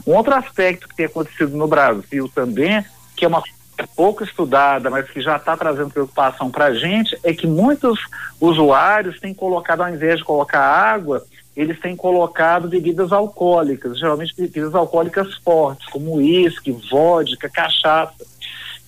Um 0.07 0.14
outro 0.14 0.35
aspecto 0.35 0.88
que 0.88 0.95
tem 0.95 1.07
acontecido 1.07 1.57
no 1.57 1.67
Brasil 1.67 2.31
também, 2.35 2.85
que 3.17 3.25
é 3.25 3.29
uma 3.29 3.43
pouco 3.88 4.25
estudada, 4.25 4.90
mas 4.90 5.08
que 5.08 5.20
já 5.20 5.37
está 5.37 5.56
trazendo 5.56 5.90
preocupação 5.90 6.50
para 6.50 6.66
a 6.66 6.75
gente, 6.75 7.18
é 7.22 7.32
que 7.32 7.46
muitos 7.46 7.99
usuários 8.40 9.20
têm 9.20 9.34
colocado, 9.34 9.82
ao 9.82 9.88
invés 9.88 10.18
de 10.18 10.25
colocar 10.25 10.60
água, 10.60 11.25
eles 11.56 11.78
têm 11.80 11.96
colocado 11.96 12.68
bebidas 12.68 13.12
alcoólicas, 13.12 13.99
geralmente 13.99 14.34
bebidas 14.37 14.75
alcoólicas 14.75 15.34
fortes, 15.37 15.87
como 15.87 16.16
uísque, 16.16 16.70
vodka, 16.90 17.49
cachaça. 17.49 18.25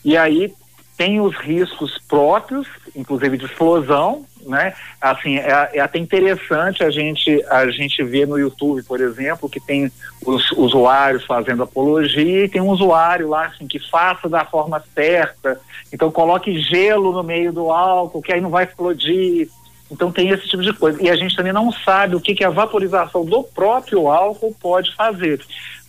E 0.04 0.16
aí 0.16 0.52
tem 0.96 1.20
os 1.20 1.37
riscos 1.37 1.99
próprios, 2.08 2.66
inclusive 2.94 3.37
de 3.37 3.46
explosão, 3.46 4.25
né? 4.46 4.75
Assim, 5.00 5.37
é, 5.37 5.70
é, 5.75 5.80
até 5.80 5.99
interessante 5.99 6.82
a 6.82 6.90
gente 6.90 7.42
a 7.49 7.70
gente 7.70 8.02
ver 8.02 8.26
no 8.26 8.38
YouTube, 8.38 8.82
por 8.82 9.00
exemplo, 9.00 9.49
que 9.49 9.61
tem 9.61 9.90
os 10.25 10.50
usuários 10.52 11.25
fazendo 11.25 11.62
apologia 11.62 12.44
e 12.44 12.49
tem 12.49 12.61
um 12.61 12.70
usuário 12.70 13.28
lá 13.28 13.46
assim 13.46 13.66
que 13.66 13.78
faça 13.78 14.28
da 14.28 14.44
forma 14.44 14.82
certa. 14.94 15.61
Então 15.92 16.11
coloque 16.11 16.61
gelo 16.61 17.12
no 17.12 17.22
meio 17.22 17.52
do 17.52 17.70
álcool, 17.70 18.22
que 18.22 18.32
aí 18.32 18.40
não 18.40 18.50
vai 18.50 18.64
explodir. 18.64 19.49
Então 19.90 20.11
tem 20.11 20.30
esse 20.30 20.49
tipo 20.49 20.62
de 20.62 20.72
coisa. 20.72 21.02
E 21.02 21.11
a 21.11 21.16
gente 21.16 21.37
também 21.37 21.52
não 21.52 21.70
sabe 21.70 22.16
o 22.16 22.20
que, 22.20 22.34
que 22.34 22.44
a 22.44 22.50
vaporização 22.50 23.25
do 23.25 23.42
próprio 23.42 24.08
álcool 24.08 24.56
pode 24.61 24.94
fazer. 24.94 25.40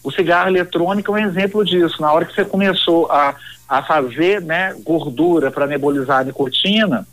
O 0.03 0.12
cigarro 0.12 0.50
eletrônico 0.50 1.15
é 1.15 1.22
um 1.22 1.25
exemplo 1.25 1.63
disso. 1.63 2.01
Na 2.01 2.12
hora 2.12 2.25
que 2.25 2.33
você 2.33 2.43
começou 2.43 3.10
a 3.10 3.36
a 3.67 3.81
fazer 3.81 4.41
né, 4.41 4.75
gordura 4.83 5.50
para 5.50 5.65
nebulizar 5.65 6.19
a 6.19 6.24
nicotina, 6.24 7.07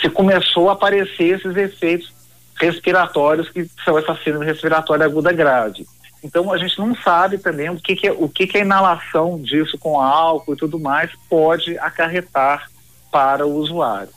se 0.00 0.08
começou 0.08 0.68
a 0.68 0.72
aparecer 0.72 1.38
esses 1.38 1.56
efeitos 1.56 2.12
respiratórios 2.60 3.48
que 3.48 3.68
são 3.84 3.98
essa 3.98 4.16
síndrome 4.22 4.46
respiratória 4.46 5.04
aguda 5.04 5.32
grave. 5.32 5.86
Então 6.22 6.52
a 6.52 6.58
gente 6.58 6.78
não 6.78 6.94
sabe 6.94 7.38
também 7.38 7.68
o 7.68 7.76
que, 7.76 7.96
que 7.96 8.06
é, 8.06 8.12
o 8.12 8.28
que, 8.28 8.46
que 8.46 8.58
a 8.58 8.60
inalação 8.60 9.40
disso 9.40 9.76
com 9.76 10.00
álcool 10.00 10.54
e 10.54 10.56
tudo 10.56 10.78
mais 10.78 11.10
pode 11.28 11.76
acarretar 11.78 12.70
para 13.10 13.46
o 13.46 13.56
usuário. 13.56 14.10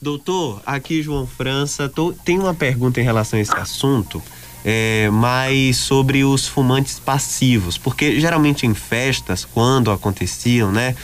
Doutor, 0.00 0.62
aqui 0.64 1.02
João 1.02 1.26
França, 1.26 1.88
tô, 1.88 2.12
tem 2.12 2.38
uma 2.38 2.54
pergunta 2.54 3.00
em 3.00 3.04
relação 3.04 3.38
a 3.38 3.42
esse 3.42 3.56
assunto 3.56 4.22
é, 4.64 5.08
mais 5.10 5.78
sobre 5.78 6.22
os 6.24 6.46
fumantes 6.46 7.00
passivos, 7.00 7.78
porque 7.78 8.20
geralmente 8.20 8.66
em 8.66 8.74
festas, 8.74 9.44
quando 9.44 9.90
aconteciam, 9.90 10.70
né, 10.70 10.94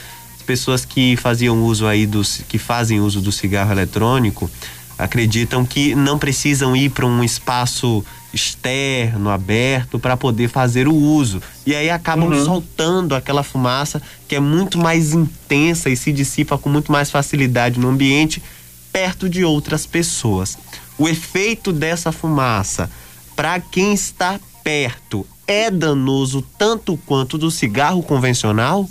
pessoas 0.45 0.85
que 0.85 1.17
faziam 1.17 1.63
uso 1.63 1.87
aí 1.87 2.05
dos, 2.05 2.41
que 2.47 2.57
fazem 2.57 2.99
uso 2.99 3.19
do 3.19 3.31
cigarro 3.31 3.71
eletrônico, 3.71 4.49
acreditam 4.97 5.65
que 5.65 5.95
não 5.95 6.17
precisam 6.17 6.75
ir 6.75 6.89
para 6.89 7.05
um 7.05 7.23
espaço 7.23 8.03
externo, 8.33 9.29
aberto, 9.29 9.97
para 9.97 10.15
poder 10.17 10.49
fazer 10.49 10.87
o 10.87 10.93
uso. 10.93 11.41
E 11.65 11.73
aí 11.73 11.89
acabam 11.89 12.29
uhum. 12.29 12.45
soltando 12.45 13.15
aquela 13.15 13.43
fumaça 13.43 14.01
que 14.27 14.35
é 14.35 14.39
muito 14.39 14.77
mais 14.77 15.13
intensa 15.13 15.89
e 15.89 15.95
se 15.95 16.11
dissipa 16.11 16.57
com 16.57 16.69
muito 16.69 16.91
mais 16.91 17.09
facilidade 17.09 17.79
no 17.79 17.89
ambiente, 17.89 18.43
perto 18.91 19.29
de 19.29 19.43
outras 19.43 19.85
pessoas. 19.85 20.57
O 20.97 21.07
efeito 21.07 21.73
dessa 21.73 22.11
fumaça 22.11 22.89
para 23.35 23.59
quem 23.59 23.93
está 23.93 24.39
perto 24.63 25.25
é 25.47 25.69
danoso 25.69 26.41
tanto 26.57 26.97
quanto 27.05 27.37
do 27.37 27.51
cigarro 27.51 28.01
convencional? 28.01 28.89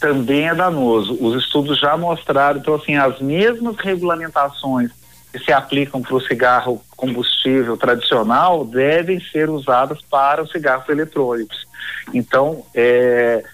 Também 0.00 0.48
é 0.48 0.54
danoso. 0.54 1.16
Os 1.20 1.42
estudos 1.42 1.78
já 1.78 1.96
mostraram, 1.96 2.60
então 2.60 2.74
assim, 2.74 2.96
as 2.96 3.20
mesmas 3.20 3.76
regulamentações 3.78 4.90
que 5.32 5.38
se 5.38 5.52
aplicam 5.52 6.02
para 6.02 6.14
o 6.14 6.20
cigarro 6.20 6.82
combustível 6.96 7.76
tradicional 7.76 8.64
devem 8.64 9.20
ser 9.20 9.50
usadas 9.50 9.98
para 10.02 10.42
os 10.42 10.50
cigarros 10.50 10.88
eletrônicos. 10.88 11.66
Então, 12.14 12.64
é, 12.74 13.44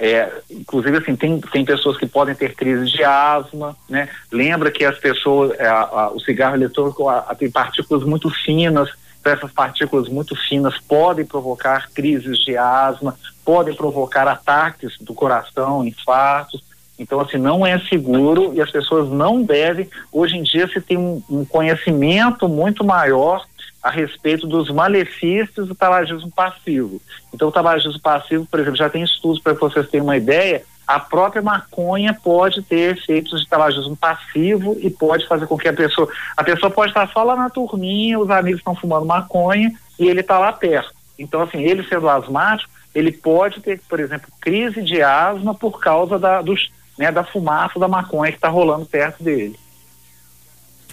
é, 0.00 0.30
inclusive, 0.50 0.98
assim, 0.98 1.16
tem, 1.16 1.40
tem 1.40 1.64
pessoas 1.64 1.96
que 1.96 2.06
podem 2.06 2.34
ter 2.34 2.54
crise 2.54 2.86
de 2.86 3.02
asma, 3.02 3.76
né? 3.88 4.08
Lembra 4.30 4.70
que 4.70 4.84
as 4.84 4.96
pessoas, 4.98 5.58
é, 5.58 5.66
a, 5.66 5.80
a, 5.80 6.10
o 6.10 6.20
cigarro 6.20 6.54
eletrônico 6.54 7.08
a, 7.08 7.34
tem 7.34 7.50
partículas 7.50 8.04
muito 8.04 8.30
finas 8.30 8.88
então, 9.20 9.32
essas 9.32 9.52
partículas 9.52 10.08
muito 10.08 10.34
finas 10.36 10.78
podem 10.78 11.24
provocar 11.24 11.90
crises 11.92 12.38
de 12.38 12.56
asma, 12.56 13.16
podem 13.44 13.74
provocar 13.74 14.28
ataques 14.28 14.96
do 15.00 15.14
coração, 15.14 15.86
infartos. 15.86 16.62
Então, 16.98 17.20
assim, 17.20 17.38
não 17.38 17.64
é 17.64 17.78
seguro 17.78 18.52
e 18.54 18.60
as 18.60 18.70
pessoas 18.70 19.08
não 19.08 19.42
devem. 19.42 19.88
Hoje 20.12 20.36
em 20.36 20.42
dia 20.42 20.66
se 20.68 20.80
tem 20.80 20.96
um, 20.96 21.22
um 21.30 21.44
conhecimento 21.44 22.48
muito 22.48 22.84
maior 22.84 23.44
a 23.82 23.90
respeito 23.90 24.46
dos 24.46 24.70
malefícios 24.70 25.68
do 25.68 25.74
tabagismo 25.74 26.30
passivo. 26.30 27.00
Então, 27.32 27.48
o 27.48 27.52
tabagismo 27.52 28.00
passivo, 28.00 28.46
por 28.46 28.58
exemplo, 28.58 28.76
já 28.76 28.90
tem 28.90 29.02
estudos 29.02 29.40
para 29.40 29.54
que 29.54 29.60
vocês 29.60 29.88
tenham 29.88 30.04
uma 30.04 30.16
ideia, 30.16 30.64
a 30.88 30.98
própria 30.98 31.42
maconha 31.42 32.14
pode 32.14 32.62
ter 32.62 32.96
efeitos 32.96 33.42
de 33.42 33.46
tabagismo 33.46 33.94
passivo 33.94 34.74
e 34.80 34.88
pode 34.88 35.28
fazer 35.28 35.46
com 35.46 35.58
que 35.58 35.68
a 35.68 35.72
pessoa. 35.74 36.08
A 36.34 36.42
pessoa 36.42 36.70
pode 36.70 36.92
estar 36.92 37.06
só 37.10 37.22
lá 37.22 37.36
na 37.36 37.50
turminha, 37.50 38.18
os 38.18 38.30
amigos 38.30 38.60
estão 38.60 38.74
fumando 38.74 39.04
maconha 39.04 39.70
e 39.98 40.08
ele 40.08 40.20
está 40.20 40.38
lá 40.38 40.50
perto. 40.50 40.94
Então, 41.18 41.42
assim, 41.42 41.58
ele 41.58 41.86
sendo 41.86 42.08
asmático, 42.08 42.72
ele 42.94 43.12
pode 43.12 43.60
ter, 43.60 43.78
por 43.86 44.00
exemplo, 44.00 44.28
crise 44.40 44.80
de 44.80 45.02
asma 45.02 45.54
por 45.54 45.78
causa 45.78 46.18
da, 46.18 46.40
dos, 46.40 46.70
né, 46.96 47.12
da 47.12 47.22
fumaça 47.22 47.78
da 47.78 47.86
maconha 47.86 48.32
que 48.32 48.38
está 48.38 48.48
rolando 48.48 48.86
perto 48.86 49.22
dele 49.22 49.58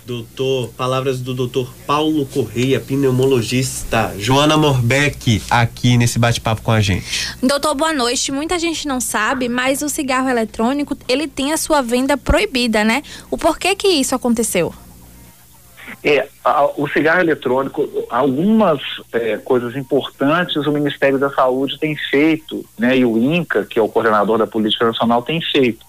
doutor, 0.05 0.69
palavras 0.77 1.19
do 1.19 1.33
doutor 1.33 1.73
Paulo 1.87 2.25
Correia, 2.27 2.79
pneumologista, 2.79 4.13
Joana 4.19 4.55
Morbeck, 4.55 5.41
aqui 5.49 5.97
nesse 5.97 6.19
bate-papo 6.19 6.61
com 6.61 6.71
a 6.71 6.79
gente. 6.79 7.35
Doutor, 7.41 7.73
boa 7.73 7.91
noite. 7.91 8.31
Muita 8.31 8.59
gente 8.59 8.87
não 8.87 9.01
sabe, 9.01 9.49
mas 9.49 9.81
o 9.81 9.89
cigarro 9.89 10.29
eletrônico, 10.29 10.95
ele 11.07 11.27
tem 11.27 11.51
a 11.51 11.57
sua 11.57 11.81
venda 11.81 12.15
proibida, 12.15 12.83
né? 12.83 13.01
O 13.31 13.37
porquê 13.37 13.75
que 13.75 13.87
isso 13.87 14.13
aconteceu? 14.13 14.73
É, 16.07 16.27
a, 16.43 16.65
o 16.77 16.87
cigarro 16.87 17.21
eletrônico, 17.21 17.89
algumas 18.11 18.79
é, 19.11 19.37
coisas 19.37 19.75
importantes 19.75 20.55
o 20.67 20.71
Ministério 20.71 21.17
da 21.17 21.31
Saúde 21.31 21.79
tem 21.79 21.95
feito, 21.95 22.63
né, 22.77 22.95
e 22.95 23.03
o 23.03 23.17
INCA, 23.17 23.65
que 23.65 23.79
é 23.79 23.81
o 23.81 23.89
coordenador 23.89 24.37
da 24.37 24.45
Política 24.45 24.85
Nacional, 24.85 25.23
tem 25.23 25.41
feito. 25.41 25.83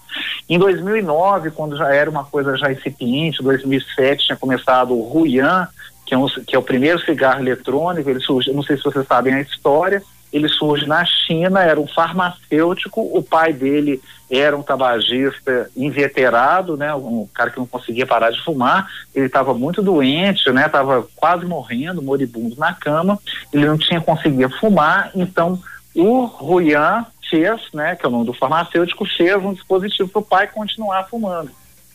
Em 0.49 0.57
2009, 0.57 1.51
quando 1.51 1.77
já 1.77 1.93
era 1.93 2.09
uma 2.09 2.23
coisa 2.23 2.57
já 2.57 2.71
incipiente, 2.71 3.43
2007 3.43 4.25
tinha 4.25 4.35
começado 4.35 4.91
o 4.91 5.03
Ruyan, 5.03 5.67
que 6.03 6.15
é, 6.15 6.17
um, 6.17 6.25
que 6.25 6.55
é 6.55 6.57
o 6.57 6.63
primeiro 6.63 6.99
cigarro 6.99 7.41
eletrônico, 7.41 8.09
ele 8.09 8.19
surgiu, 8.19 8.55
não 8.55 8.63
sei 8.63 8.75
se 8.75 8.83
vocês 8.83 9.05
sabem 9.05 9.35
a 9.35 9.41
história, 9.41 10.01
ele 10.31 10.49
surge 10.49 10.85
na 10.85 11.05
China, 11.05 11.63
era 11.63 11.79
um 11.79 11.87
farmacêutico, 11.87 13.01
o 13.01 13.23
pai 13.23 13.53
dele 13.53 14.01
era 14.29 14.57
um 14.57 14.63
tabagista 14.63 15.69
inveterado, 15.75 16.75
né, 16.75 16.93
um 16.93 17.27
cara 17.33 17.49
que 17.49 17.57
não 17.57 17.65
conseguia 17.65 18.05
parar 18.05 18.31
de 18.31 18.43
fumar, 18.43 18.87
ele 19.15 19.27
estava 19.27 19.53
muito 19.53 19.81
doente, 19.81 20.51
né, 20.51 20.65
estava 20.65 21.07
quase 21.15 21.45
morrendo, 21.45 22.01
moribundo 22.01 22.55
na 22.57 22.73
cama, 22.73 23.17
ele 23.53 23.65
não 23.65 23.77
tinha 23.77 24.01
conseguido 24.01 24.53
fumar, 24.59 25.11
então 25.15 25.61
o 25.95 26.25
Ruyan 26.25 27.05
fez, 27.29 27.61
né, 27.73 27.95
que 27.95 28.05
é 28.05 28.09
o 28.09 28.11
nome 28.11 28.25
do 28.25 28.33
farmacêutico, 28.33 29.05
fez 29.05 29.37
um 29.43 29.53
dispositivo 29.53 30.09
para 30.09 30.19
o 30.19 30.25
pai 30.25 30.47
continuar 30.47 31.07
fumando. 31.07 31.51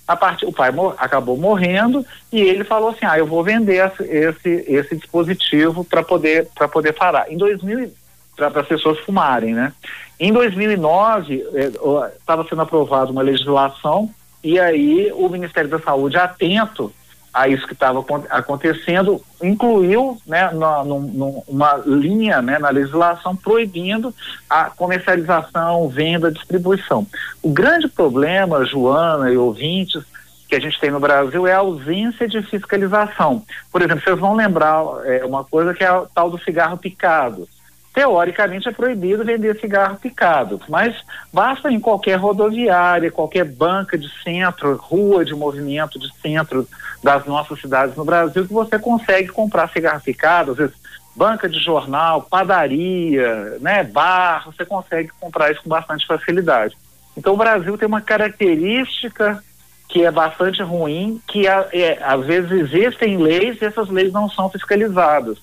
a 0.09 0.17
parte, 0.17 0.45
o 0.45 0.53
pai 0.53 0.71
mor 0.71 0.95
acabou 0.99 1.37
morrendo 1.37 2.05
e 2.33 2.41
ele 2.41 2.65
falou 2.65 2.91
assim, 2.91 3.05
ah, 3.07 3.19
eu 3.19 3.27
vou 3.27 3.45
vender 3.45 3.93
esse, 4.03 4.51
esse 4.67 4.97
dispositivo 4.97 5.85
para 5.85 6.03
poder, 6.03 6.49
poder 6.71 6.93
parar. 6.93 7.31
Em 7.31 7.37
2000, 7.37 7.93
para 8.37 8.61
as 8.61 8.67
pessoas 8.67 8.99
fumarem, 9.01 9.55
né? 9.55 9.73
Em 10.19 10.33
2009, 10.33 11.45
estava 12.19 12.43
é, 12.43 12.49
sendo 12.49 12.63
aprovada 12.63 13.11
uma 13.11 13.23
legislação 13.23 14.11
e 14.43 14.59
aí 14.59 15.13
o 15.15 15.29
Ministério 15.29 15.71
da 15.71 15.79
Saúde, 15.79 16.17
atento 16.17 16.93
a 17.33 17.49
isso 17.49 17.67
que 17.67 17.73
estava 17.73 18.05
acontecendo, 18.29 19.23
incluiu 19.43 20.19
né, 20.27 20.51
na, 20.51 20.83
uma 20.83 21.83
linha 21.87 22.43
né, 22.43 22.59
na 22.59 22.69
legislação 22.69 23.35
proibindo 23.35 24.15
a 24.51 24.65
comercialização, 24.65 25.89
venda, 25.89 26.31
distribuição. 26.31 27.07
O 27.43 27.51
grande 27.51 27.89
problema, 27.89 28.67
Joana 28.67 29.31
e 29.31 29.37
ouvintes, 29.37 30.05
que 30.47 30.55
a 30.55 30.61
gente 30.61 30.79
tem 30.79 30.91
no 30.91 31.01
Brasil 31.01 31.47
é 31.47 31.55
a 31.55 31.59
ausência 31.59 32.29
de 32.29 32.43
fiscalização. 32.43 33.43
Por 33.71 33.81
exemplo, 33.81 34.05
vocês 34.05 34.19
vão 34.19 34.35
lembrar 34.35 34.85
é, 35.05 35.25
uma 35.25 35.43
coisa 35.43 35.73
que 35.73 35.83
é 35.83 35.91
o 35.91 36.07
tal 36.07 36.31
do 36.31 36.39
cigarro 36.39 36.77
picado 36.77 37.49
teoricamente 37.93 38.69
é 38.69 38.73
proibido 38.73 39.25
vender 39.25 39.61
cigarro 39.61 39.99
picado, 39.99 40.61
mas 40.69 40.97
basta 41.33 41.71
em 41.71 41.79
qualquer 41.79 42.17
rodoviária, 42.17 43.11
qualquer 43.11 43.45
banca 43.45 43.99
de 43.99 44.09
centro, 44.23 44.77
rua 44.77 45.25
de 45.25 45.35
movimento 45.35 45.99
de 45.99 46.11
centro 46.21 46.67
das 47.03 47.27
nossas 47.27 47.61
cidades 47.61 47.95
no 47.95 48.05
Brasil 48.05 48.47
que 48.47 48.53
você 48.53 48.79
consegue 48.79 49.29
comprar 49.29 49.69
cigarro 49.69 50.01
picado, 50.01 50.53
às 50.53 50.57
vezes 50.57 50.75
banca 51.15 51.47
de 51.47 51.59
jornal, 51.59 52.23
padaria, 52.23 53.59
né, 53.61 53.85
bar, 53.85 54.47
você 54.47 54.65
consegue 54.65 55.11
comprar 55.21 55.53
isso 55.53 55.63
com 55.63 55.69
bastante 55.69 56.07
facilidade. 56.07 56.75
Então 57.15 57.35
o 57.35 57.37
Brasil 57.37 57.77
tem 57.77 57.87
uma 57.87 58.01
característica 58.01 59.43
que 59.87 60.03
é 60.03 60.11
bastante 60.11 60.63
ruim, 60.63 61.21
que 61.29 61.47
é, 61.47 61.99
às 62.03 62.25
vezes 62.25 62.51
existem 62.51 63.19
leis 63.19 63.61
e 63.61 63.67
essas 63.67 63.91
leis 63.91 64.11
não 64.11 64.31
são 64.31 64.49
fiscalizadas. 64.49 65.37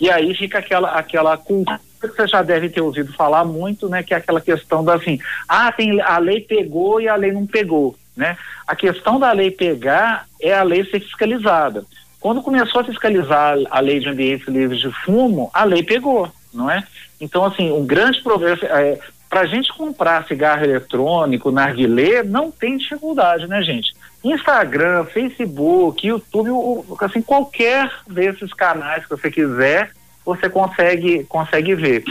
E 0.00 0.10
aí 0.10 0.34
fica 0.34 0.58
aquela, 0.58 0.90
aquela 0.90 1.36
cultura 1.36 1.78
você 2.08 2.26
já 2.26 2.42
deve 2.42 2.68
ter 2.68 2.80
ouvido 2.80 3.12
falar 3.12 3.44
muito, 3.44 3.88
né, 3.88 4.02
que 4.02 4.14
é 4.14 4.16
aquela 4.16 4.40
questão 4.40 4.84
da 4.84 4.94
assim, 4.94 5.18
ah, 5.48 5.70
tem, 5.72 6.00
a 6.00 6.18
lei 6.18 6.40
pegou 6.40 7.00
e 7.00 7.08
a 7.08 7.16
lei 7.16 7.32
não 7.32 7.46
pegou, 7.46 7.96
né? 8.16 8.36
A 8.66 8.76
questão 8.76 9.18
da 9.18 9.32
lei 9.32 9.50
pegar 9.50 10.26
é 10.40 10.54
a 10.54 10.62
lei 10.62 10.84
ser 10.84 11.00
fiscalizada. 11.00 11.84
Quando 12.20 12.42
começou 12.42 12.80
a 12.80 12.84
fiscalizar 12.84 13.56
a 13.70 13.80
lei 13.80 13.98
de 13.98 14.08
ambientes 14.08 14.46
livres 14.46 14.80
de 14.80 14.90
fumo, 15.04 15.50
a 15.52 15.64
lei 15.64 15.82
pegou, 15.82 16.30
não 16.54 16.70
é? 16.70 16.84
Então, 17.20 17.44
assim, 17.44 17.72
um 17.72 17.84
grande 17.84 18.22
problema 18.22 18.56
é, 18.62 18.98
para 19.28 19.40
a 19.40 19.46
gente 19.46 19.72
comprar 19.72 20.26
cigarro 20.26 20.62
eletrônico, 20.62 21.50
narguilé, 21.50 22.22
não 22.22 22.50
tem 22.50 22.76
dificuldade, 22.76 23.46
né, 23.46 23.62
gente? 23.62 23.94
Instagram, 24.22 25.04
Facebook, 25.06 26.06
YouTube, 26.06 26.50
assim, 27.00 27.22
qualquer 27.22 27.90
desses 28.06 28.52
canais 28.52 29.04
que 29.04 29.10
você 29.10 29.30
quiser, 29.30 29.90
você 30.24 30.48
consegue, 30.48 31.24
consegue 31.24 31.74
ver. 31.74 32.04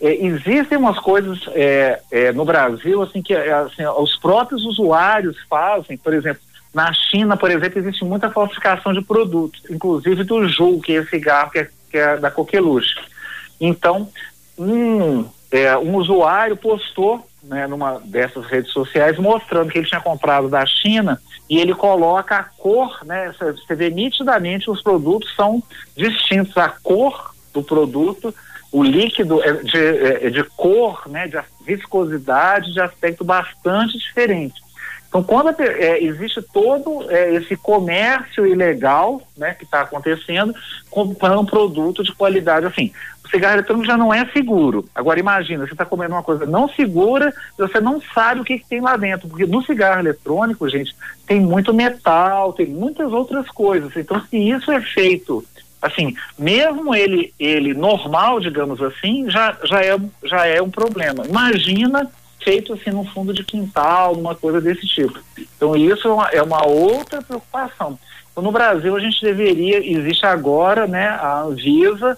É, 0.00 0.14
existem 0.26 0.76
umas 0.76 0.98
coisas 0.98 1.38
é, 1.52 2.00
é, 2.10 2.32
no 2.32 2.44
Brasil 2.44 3.02
assim 3.02 3.22
que 3.22 3.34
assim, 3.34 3.84
os 3.98 4.16
próprios 4.16 4.64
usuários 4.64 5.36
fazem, 5.48 5.96
por 5.96 6.12
exemplo, 6.12 6.42
na 6.74 6.92
China, 6.92 7.36
por 7.36 7.50
exemplo, 7.50 7.78
existe 7.78 8.04
muita 8.04 8.30
falsificação 8.30 8.92
de 8.92 9.02
produtos, 9.02 9.62
inclusive 9.70 10.24
do 10.24 10.48
Ju, 10.48 10.80
que 10.80 10.92
é 10.92 10.96
esse 10.96 11.10
cigarro 11.10 11.50
que 11.50 11.58
é, 11.60 11.68
que 11.90 11.98
é 11.98 12.16
da 12.16 12.30
Coqueluche. 12.30 12.94
Então, 13.60 14.08
um, 14.58 15.24
é, 15.50 15.76
um 15.76 15.96
usuário 15.96 16.56
postou 16.56 17.24
né, 17.42 17.66
numa 17.66 18.00
dessas 18.00 18.46
redes 18.46 18.72
sociais 18.72 19.18
mostrando 19.18 19.70
que 19.70 19.78
ele 19.78 19.86
tinha 19.86 20.00
comprado 20.00 20.48
da 20.48 20.64
China 20.64 21.20
e 21.50 21.58
ele 21.58 21.74
coloca 21.74 22.36
a 22.36 22.44
cor, 22.44 23.04
né? 23.04 23.32
Você 23.38 23.74
vê 23.74 23.90
nitidamente 23.90 24.70
os 24.70 24.80
produtos 24.80 25.34
são 25.34 25.62
distintos, 25.96 26.56
a 26.56 26.68
cor 26.68 27.34
do 27.52 27.62
produto, 27.62 28.34
o 28.72 28.82
líquido 28.82 29.42
é 29.42 29.52
de, 29.52 29.76
é, 29.76 30.26
é 30.26 30.30
de 30.30 30.42
cor, 30.44 31.02
né, 31.06 31.28
de 31.28 31.38
viscosidade, 31.64 32.72
de 32.72 32.80
aspecto 32.80 33.22
bastante 33.22 33.98
diferente. 33.98 34.62
Então, 35.12 35.22
quando 35.22 35.50
é, 35.60 36.02
existe 36.02 36.40
todo 36.40 37.04
é, 37.10 37.34
esse 37.34 37.54
comércio 37.54 38.46
ilegal 38.46 39.20
né, 39.36 39.52
que 39.52 39.64
está 39.64 39.82
acontecendo, 39.82 40.54
comprando 40.88 41.40
um 41.40 41.44
produto 41.44 42.02
de 42.02 42.12
qualidade 42.12 42.64
assim. 42.64 42.90
O 43.22 43.28
cigarro 43.28 43.56
eletrônico 43.56 43.86
já 43.86 43.98
não 43.98 44.12
é 44.12 44.24
seguro. 44.32 44.86
Agora, 44.94 45.20
imagina, 45.20 45.66
você 45.66 45.74
está 45.74 45.84
comendo 45.84 46.14
uma 46.14 46.22
coisa 46.22 46.46
não 46.46 46.66
segura 46.66 47.30
e 47.58 47.62
você 47.62 47.78
não 47.78 48.00
sabe 48.14 48.40
o 48.40 48.44
que, 48.44 48.58
que, 48.58 48.66
tem 48.66 48.80
lá 48.80 48.96
dentro. 48.96 49.28
Porque 49.28 49.44
no 49.44 49.62
cigarro 49.62 50.00
eletrônico, 50.00 50.66
gente, 50.66 50.96
tem 51.26 51.38
muito 51.38 51.74
metal, 51.74 52.54
tem 52.54 52.66
muitas 52.66 53.12
outras 53.12 53.46
coisas. 53.48 53.94
Então, 53.94 54.18
se 54.26 54.38
isso 54.38 54.72
é 54.72 54.80
feito 54.80 55.44
assim, 55.82 56.14
mesmo 56.38 56.94
ele 56.94 57.34
ele 57.38 57.74
normal, 57.74 58.38
digamos 58.38 58.80
assim, 58.80 59.28
já, 59.28 59.56
já, 59.64 59.84
é, 59.84 59.98
já 60.24 60.46
é 60.46 60.62
um 60.62 60.70
problema. 60.70 61.26
Imagina 61.26 62.08
feito 62.42 62.72
assim 62.72 62.90
no 62.90 63.04
fundo 63.04 63.34
de 63.34 63.44
quintal, 63.44 64.14
uma 64.14 64.34
coisa 64.34 64.60
desse 64.60 64.86
tipo. 64.86 65.18
Então 65.56 65.76
isso 65.76 66.08
é 66.08 66.12
uma, 66.12 66.28
é 66.28 66.42
uma 66.42 66.64
outra 66.66 67.20
preocupação. 67.20 67.98
Então, 68.30 68.42
no 68.42 68.52
Brasil 68.52 68.96
a 68.96 69.00
gente 69.00 69.20
deveria, 69.20 69.78
existe 69.78 70.24
agora, 70.24 70.86
né, 70.86 71.08
a 71.08 71.42
Anvisa 71.42 72.16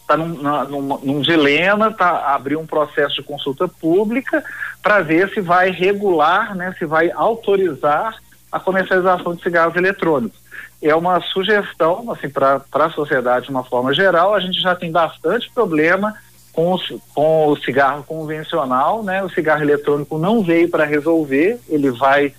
está 0.00 0.16
num, 0.16 0.26
num, 0.26 0.98
num, 1.00 1.20
dilema, 1.20 1.92
tá 1.92 2.34
abrir 2.34 2.56
um 2.56 2.66
processo 2.66 3.16
de 3.16 3.22
consulta 3.22 3.68
pública 3.68 4.42
para 4.82 5.02
ver 5.02 5.28
se 5.34 5.40
vai 5.40 5.70
regular, 5.70 6.54
né, 6.56 6.74
se 6.78 6.86
vai 6.86 7.10
autorizar 7.10 8.16
a 8.50 8.58
comercialização 8.58 9.34
de 9.34 9.42
cigarros 9.42 9.76
eletrônicos 9.76 10.47
é 10.80 10.94
uma 10.94 11.20
sugestão 11.20 12.10
assim, 12.12 12.28
para 12.28 12.62
a 12.72 12.90
sociedade 12.90 13.46
de 13.46 13.50
uma 13.50 13.64
forma 13.64 13.92
geral. 13.92 14.34
A 14.34 14.40
gente 14.40 14.60
já 14.60 14.74
tem 14.74 14.90
bastante 14.90 15.50
problema 15.52 16.14
com 16.52 16.76
com 17.14 17.48
o 17.48 17.56
cigarro 17.56 18.02
convencional, 18.04 19.02
né? 19.02 19.22
O 19.22 19.30
cigarro 19.30 19.62
eletrônico 19.62 20.18
não 20.18 20.42
veio 20.42 20.68
para 20.68 20.84
resolver, 20.84 21.60
ele 21.68 21.90
vai 21.90 22.34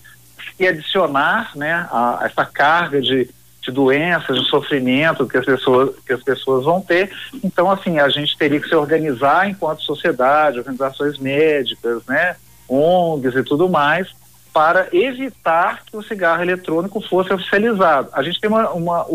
se 0.58 0.68
adicionar 0.68 1.52
né, 1.56 1.88
a, 1.90 2.22
a 2.22 2.26
essa 2.26 2.46
carga 2.46 3.02
de, 3.02 3.30
de 3.62 3.72
doenças, 3.72 4.38
de 4.38 4.50
sofrimento 4.50 5.26
que 5.26 5.38
as, 5.38 5.46
pessoas, 5.46 5.96
que 6.06 6.12
as 6.12 6.22
pessoas 6.22 6.66
vão 6.66 6.82
ter. 6.82 7.10
Então, 7.42 7.72
assim, 7.72 8.00
a 8.00 8.10
gente 8.10 8.38
teria 8.38 8.60
que 8.60 8.68
se 8.68 8.76
organizar 8.76 9.50
enquanto 9.50 9.84
sociedade, 9.84 10.60
organizações 10.60 11.18
médicas, 11.18 12.06
né, 12.06 12.36
ONGs 12.68 13.36
e 13.36 13.44
tudo 13.44 13.70
mais, 13.70 14.10
para 14.54 14.88
evitar 14.92 15.84
que 15.86 15.96
o 15.96 16.04
cigarro 16.04 16.42
eletrônico 16.42 17.02
fosse 17.02 17.32
oficializado. 17.34 18.10
A 18.14 18.24
gente 18.24 18.40
tem 18.40 18.50
uma, 18.50 18.70
uma 18.72 19.06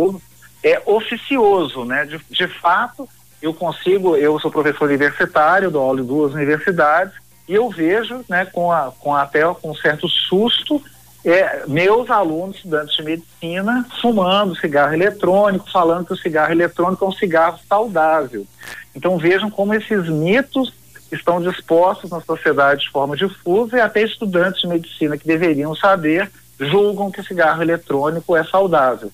é 0.63 0.81
oficioso, 0.87 1.85
né? 1.85 2.07
De, 2.07 2.19
de 2.31 2.49
fato, 2.49 3.09
eu 3.43 3.53
consigo, 3.53 4.17
eu 4.17 4.41
sou 4.41 4.51
professor 4.51 4.89
universitário, 4.89 5.71
dou 5.71 5.83
aula 5.83 6.01
em 6.01 6.07
duas 6.07 6.33
universidades 6.33 7.15
e 7.47 7.55
eu 7.55 7.69
vejo, 7.69 8.25
né, 8.27 8.47
com, 8.47 8.73
a, 8.73 8.91
com 8.99 9.15
até 9.15 9.43
com 9.55 9.75
certo 9.75 10.09
susto, 10.09 10.83
é, 11.23 11.65
meus 11.67 12.11
alunos, 12.11 12.57
estudantes 12.57 12.97
de 12.97 13.03
medicina, 13.03 13.87
fumando 14.01 14.57
cigarro 14.57 14.95
eletrônico, 14.95 15.71
falando 15.71 16.07
que 16.07 16.13
o 16.15 16.17
cigarro 16.17 16.53
eletrônico 16.53 17.05
é 17.05 17.09
um 17.09 17.13
cigarro 17.13 17.59
saudável. 17.69 18.47
Então 18.95 19.19
vejam 19.19 19.51
como 19.51 19.75
esses 19.75 20.09
mitos 20.09 20.73
estão 21.15 21.41
dispostos 21.41 22.11
na 22.11 22.21
sociedade 22.21 22.83
de 22.83 22.91
forma 22.91 23.17
difusa 23.17 23.77
e 23.77 23.81
até 23.81 24.03
estudantes 24.03 24.61
de 24.61 24.69
medicina 24.69 25.17
que 25.17 25.27
deveriam 25.27 25.75
saber 25.75 26.31
julgam 26.59 27.11
que 27.11 27.23
cigarro 27.23 27.63
eletrônico 27.63 28.37
é 28.37 28.45
saudável. 28.45 29.11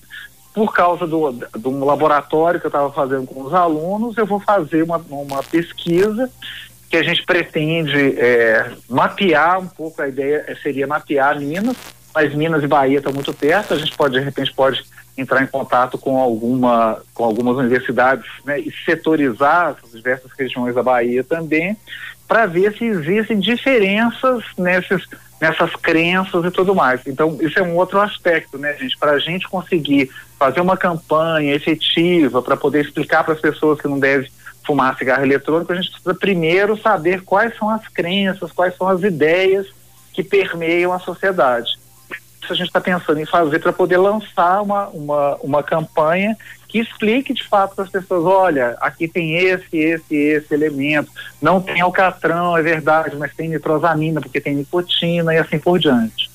Por 0.53 0.73
causa 0.73 1.07
do, 1.07 1.31
de 1.31 1.67
um 1.67 1.83
laboratório 1.85 2.59
que 2.59 2.65
eu 2.65 2.69
estava 2.69 2.91
fazendo 2.91 3.25
com 3.25 3.41
os 3.41 3.53
alunos, 3.53 4.17
eu 4.17 4.25
vou 4.25 4.39
fazer 4.39 4.83
uma, 4.83 4.97
uma 5.09 5.41
pesquisa 5.41 6.29
que 6.89 6.97
a 6.97 7.03
gente 7.03 7.25
pretende 7.25 8.19
é, 8.19 8.71
mapear 8.89 9.59
um 9.59 9.67
pouco, 9.67 10.01
a 10.01 10.09
ideia 10.09 10.45
seria 10.61 10.85
mapear 10.85 11.39
Minas, 11.39 11.77
mas 12.13 12.35
Minas 12.35 12.61
e 12.63 12.67
Bahia 12.67 12.97
estão 12.97 13.13
muito 13.13 13.33
perto, 13.33 13.73
a 13.73 13.77
gente 13.77 13.95
pode, 13.95 14.19
de 14.19 14.25
repente, 14.25 14.53
pode 14.53 14.83
entrar 15.17 15.43
em 15.43 15.47
contato 15.47 15.97
com 15.97 16.17
alguma 16.17 17.01
com 17.13 17.23
algumas 17.23 17.57
universidades 17.57 18.25
né, 18.45 18.59
e 18.59 18.71
setorizar 18.85 19.75
as 19.83 19.91
diversas 19.91 20.31
regiões 20.37 20.73
da 20.75 20.83
Bahia 20.83 21.23
também 21.23 21.75
para 22.27 22.45
ver 22.45 22.73
se 22.77 22.85
existem 22.85 23.39
diferenças 23.39 24.43
nesses 24.57 25.05
nessas 25.39 25.75
crenças 25.75 26.45
e 26.45 26.51
tudo 26.51 26.75
mais. 26.75 27.01
Então 27.07 27.37
isso 27.41 27.57
é 27.57 27.63
um 27.63 27.75
outro 27.75 27.99
aspecto, 27.99 28.59
né, 28.59 28.77
gente? 28.77 28.97
Para 28.97 29.13
a 29.13 29.19
gente 29.19 29.49
conseguir 29.49 30.09
fazer 30.37 30.61
uma 30.61 30.77
campanha 30.77 31.55
efetiva 31.55 32.41
para 32.41 32.55
poder 32.55 32.85
explicar 32.85 33.23
para 33.23 33.33
as 33.33 33.41
pessoas 33.41 33.81
que 33.81 33.87
não 33.87 33.99
devem 33.99 34.29
fumar 34.63 34.95
cigarro 34.97 35.25
eletrônico, 35.25 35.73
a 35.73 35.75
gente 35.75 35.89
precisa 35.89 36.13
primeiro 36.13 36.77
saber 36.77 37.23
quais 37.23 37.57
são 37.57 37.69
as 37.69 37.87
crenças, 37.87 38.51
quais 38.51 38.77
são 38.77 38.87
as 38.87 39.01
ideias 39.01 39.65
que 40.13 40.23
permeiam 40.23 40.93
a 40.93 40.99
sociedade 40.99 41.80
a 42.51 42.55
gente 42.55 42.67
está 42.67 42.81
pensando 42.81 43.19
em 43.19 43.25
fazer 43.25 43.59
para 43.59 43.73
poder 43.73 43.97
lançar 43.97 44.61
uma, 44.61 44.87
uma, 44.89 45.35
uma 45.37 45.63
campanha 45.63 46.37
que 46.67 46.79
explique 46.79 47.33
de 47.33 47.43
fato 47.43 47.75
para 47.75 47.83
as 47.83 47.91
pessoas, 47.91 48.23
olha, 48.23 48.77
aqui 48.79 49.07
tem 49.07 49.35
esse, 49.35 49.77
esse, 49.77 50.15
esse 50.15 50.53
elemento, 50.53 51.11
não 51.41 51.61
tem 51.61 51.81
alcatrão, 51.81 52.57
é 52.57 52.61
verdade, 52.61 53.15
mas 53.17 53.35
tem 53.35 53.49
nitrosamina 53.49 54.21
porque 54.21 54.39
tem 54.39 54.55
nicotina 54.55 55.33
e 55.33 55.37
assim 55.37 55.59
por 55.59 55.77
diante. 55.77 56.31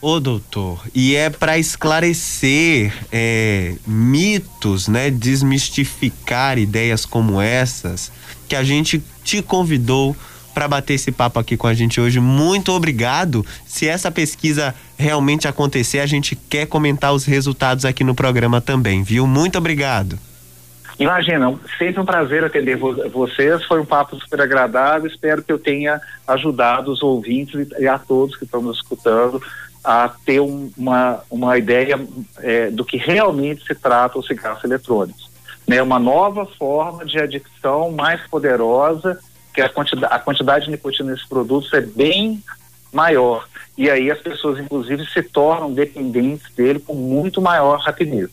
Ô 0.00 0.20
doutor, 0.20 0.80
e 0.94 1.16
é 1.16 1.30
para 1.30 1.58
esclarecer 1.58 2.92
é, 3.10 3.74
mitos, 3.86 4.86
né, 4.86 5.10
desmistificar 5.10 6.58
ideias 6.58 7.06
como 7.06 7.40
essas, 7.40 8.12
que 8.46 8.54
a 8.54 8.62
gente 8.62 9.02
te 9.24 9.40
convidou 9.40 10.14
para 10.54 10.68
bater 10.68 10.94
esse 10.94 11.10
papo 11.10 11.38
aqui 11.38 11.56
com 11.56 11.66
a 11.66 11.74
gente 11.74 12.00
hoje. 12.00 12.20
Muito 12.20 12.72
obrigado. 12.72 13.44
Se 13.66 13.88
essa 13.88 14.10
pesquisa 14.10 14.74
realmente 14.96 15.48
acontecer, 15.48 15.98
a 15.98 16.06
gente 16.06 16.36
quer 16.36 16.66
comentar 16.66 17.12
os 17.12 17.24
resultados 17.24 17.84
aqui 17.84 18.04
no 18.04 18.14
programa 18.14 18.60
também, 18.60 19.02
viu? 19.02 19.26
Muito 19.26 19.58
obrigado. 19.58 20.18
Imagina, 20.98 21.52
sempre 21.76 22.00
um 22.00 22.04
prazer 22.04 22.44
atender 22.44 22.76
vocês. 22.76 23.64
Foi 23.64 23.80
um 23.80 23.84
papo 23.84 24.16
super 24.16 24.40
agradável. 24.40 25.10
Espero 25.10 25.42
que 25.42 25.52
eu 25.52 25.58
tenha 25.58 26.00
ajudado 26.26 26.92
os 26.92 27.02
ouvintes 27.02 27.68
e 27.78 27.88
a 27.88 27.98
todos 27.98 28.36
que 28.36 28.44
estão 28.44 28.62
nos 28.62 28.76
escutando 28.76 29.42
a 29.84 30.08
ter 30.24 30.40
um, 30.40 30.70
uma, 30.76 31.20
uma 31.28 31.58
ideia 31.58 32.00
é, 32.38 32.70
do 32.70 32.84
que 32.84 32.96
realmente 32.96 33.66
se 33.66 33.74
trata 33.74 34.18
os 34.18 34.26
cigarros 34.26 34.64
eletrônicos. 34.64 35.30
Né? 35.66 35.82
Uma 35.82 35.98
nova 35.98 36.46
forma 36.46 37.04
de 37.04 37.18
adicção 37.18 37.90
mais 37.90 38.20
poderosa, 38.28 39.18
que 39.54 39.62
a 39.62 39.68
quantidade, 39.68 40.12
a 40.12 40.18
quantidade 40.18 40.64
de 40.64 40.72
nicotina 40.72 41.12
nesses 41.12 41.26
produtos 41.26 41.72
é 41.72 41.80
bem 41.80 42.42
maior. 42.92 43.48
E 43.78 43.88
aí 43.88 44.10
as 44.10 44.20
pessoas, 44.20 44.58
inclusive, 44.58 45.06
se 45.06 45.22
tornam 45.22 45.72
dependentes 45.72 46.52
dele 46.54 46.80
com 46.80 46.94
muito 46.94 47.40
maior 47.40 47.78
rapidez. 47.78 48.30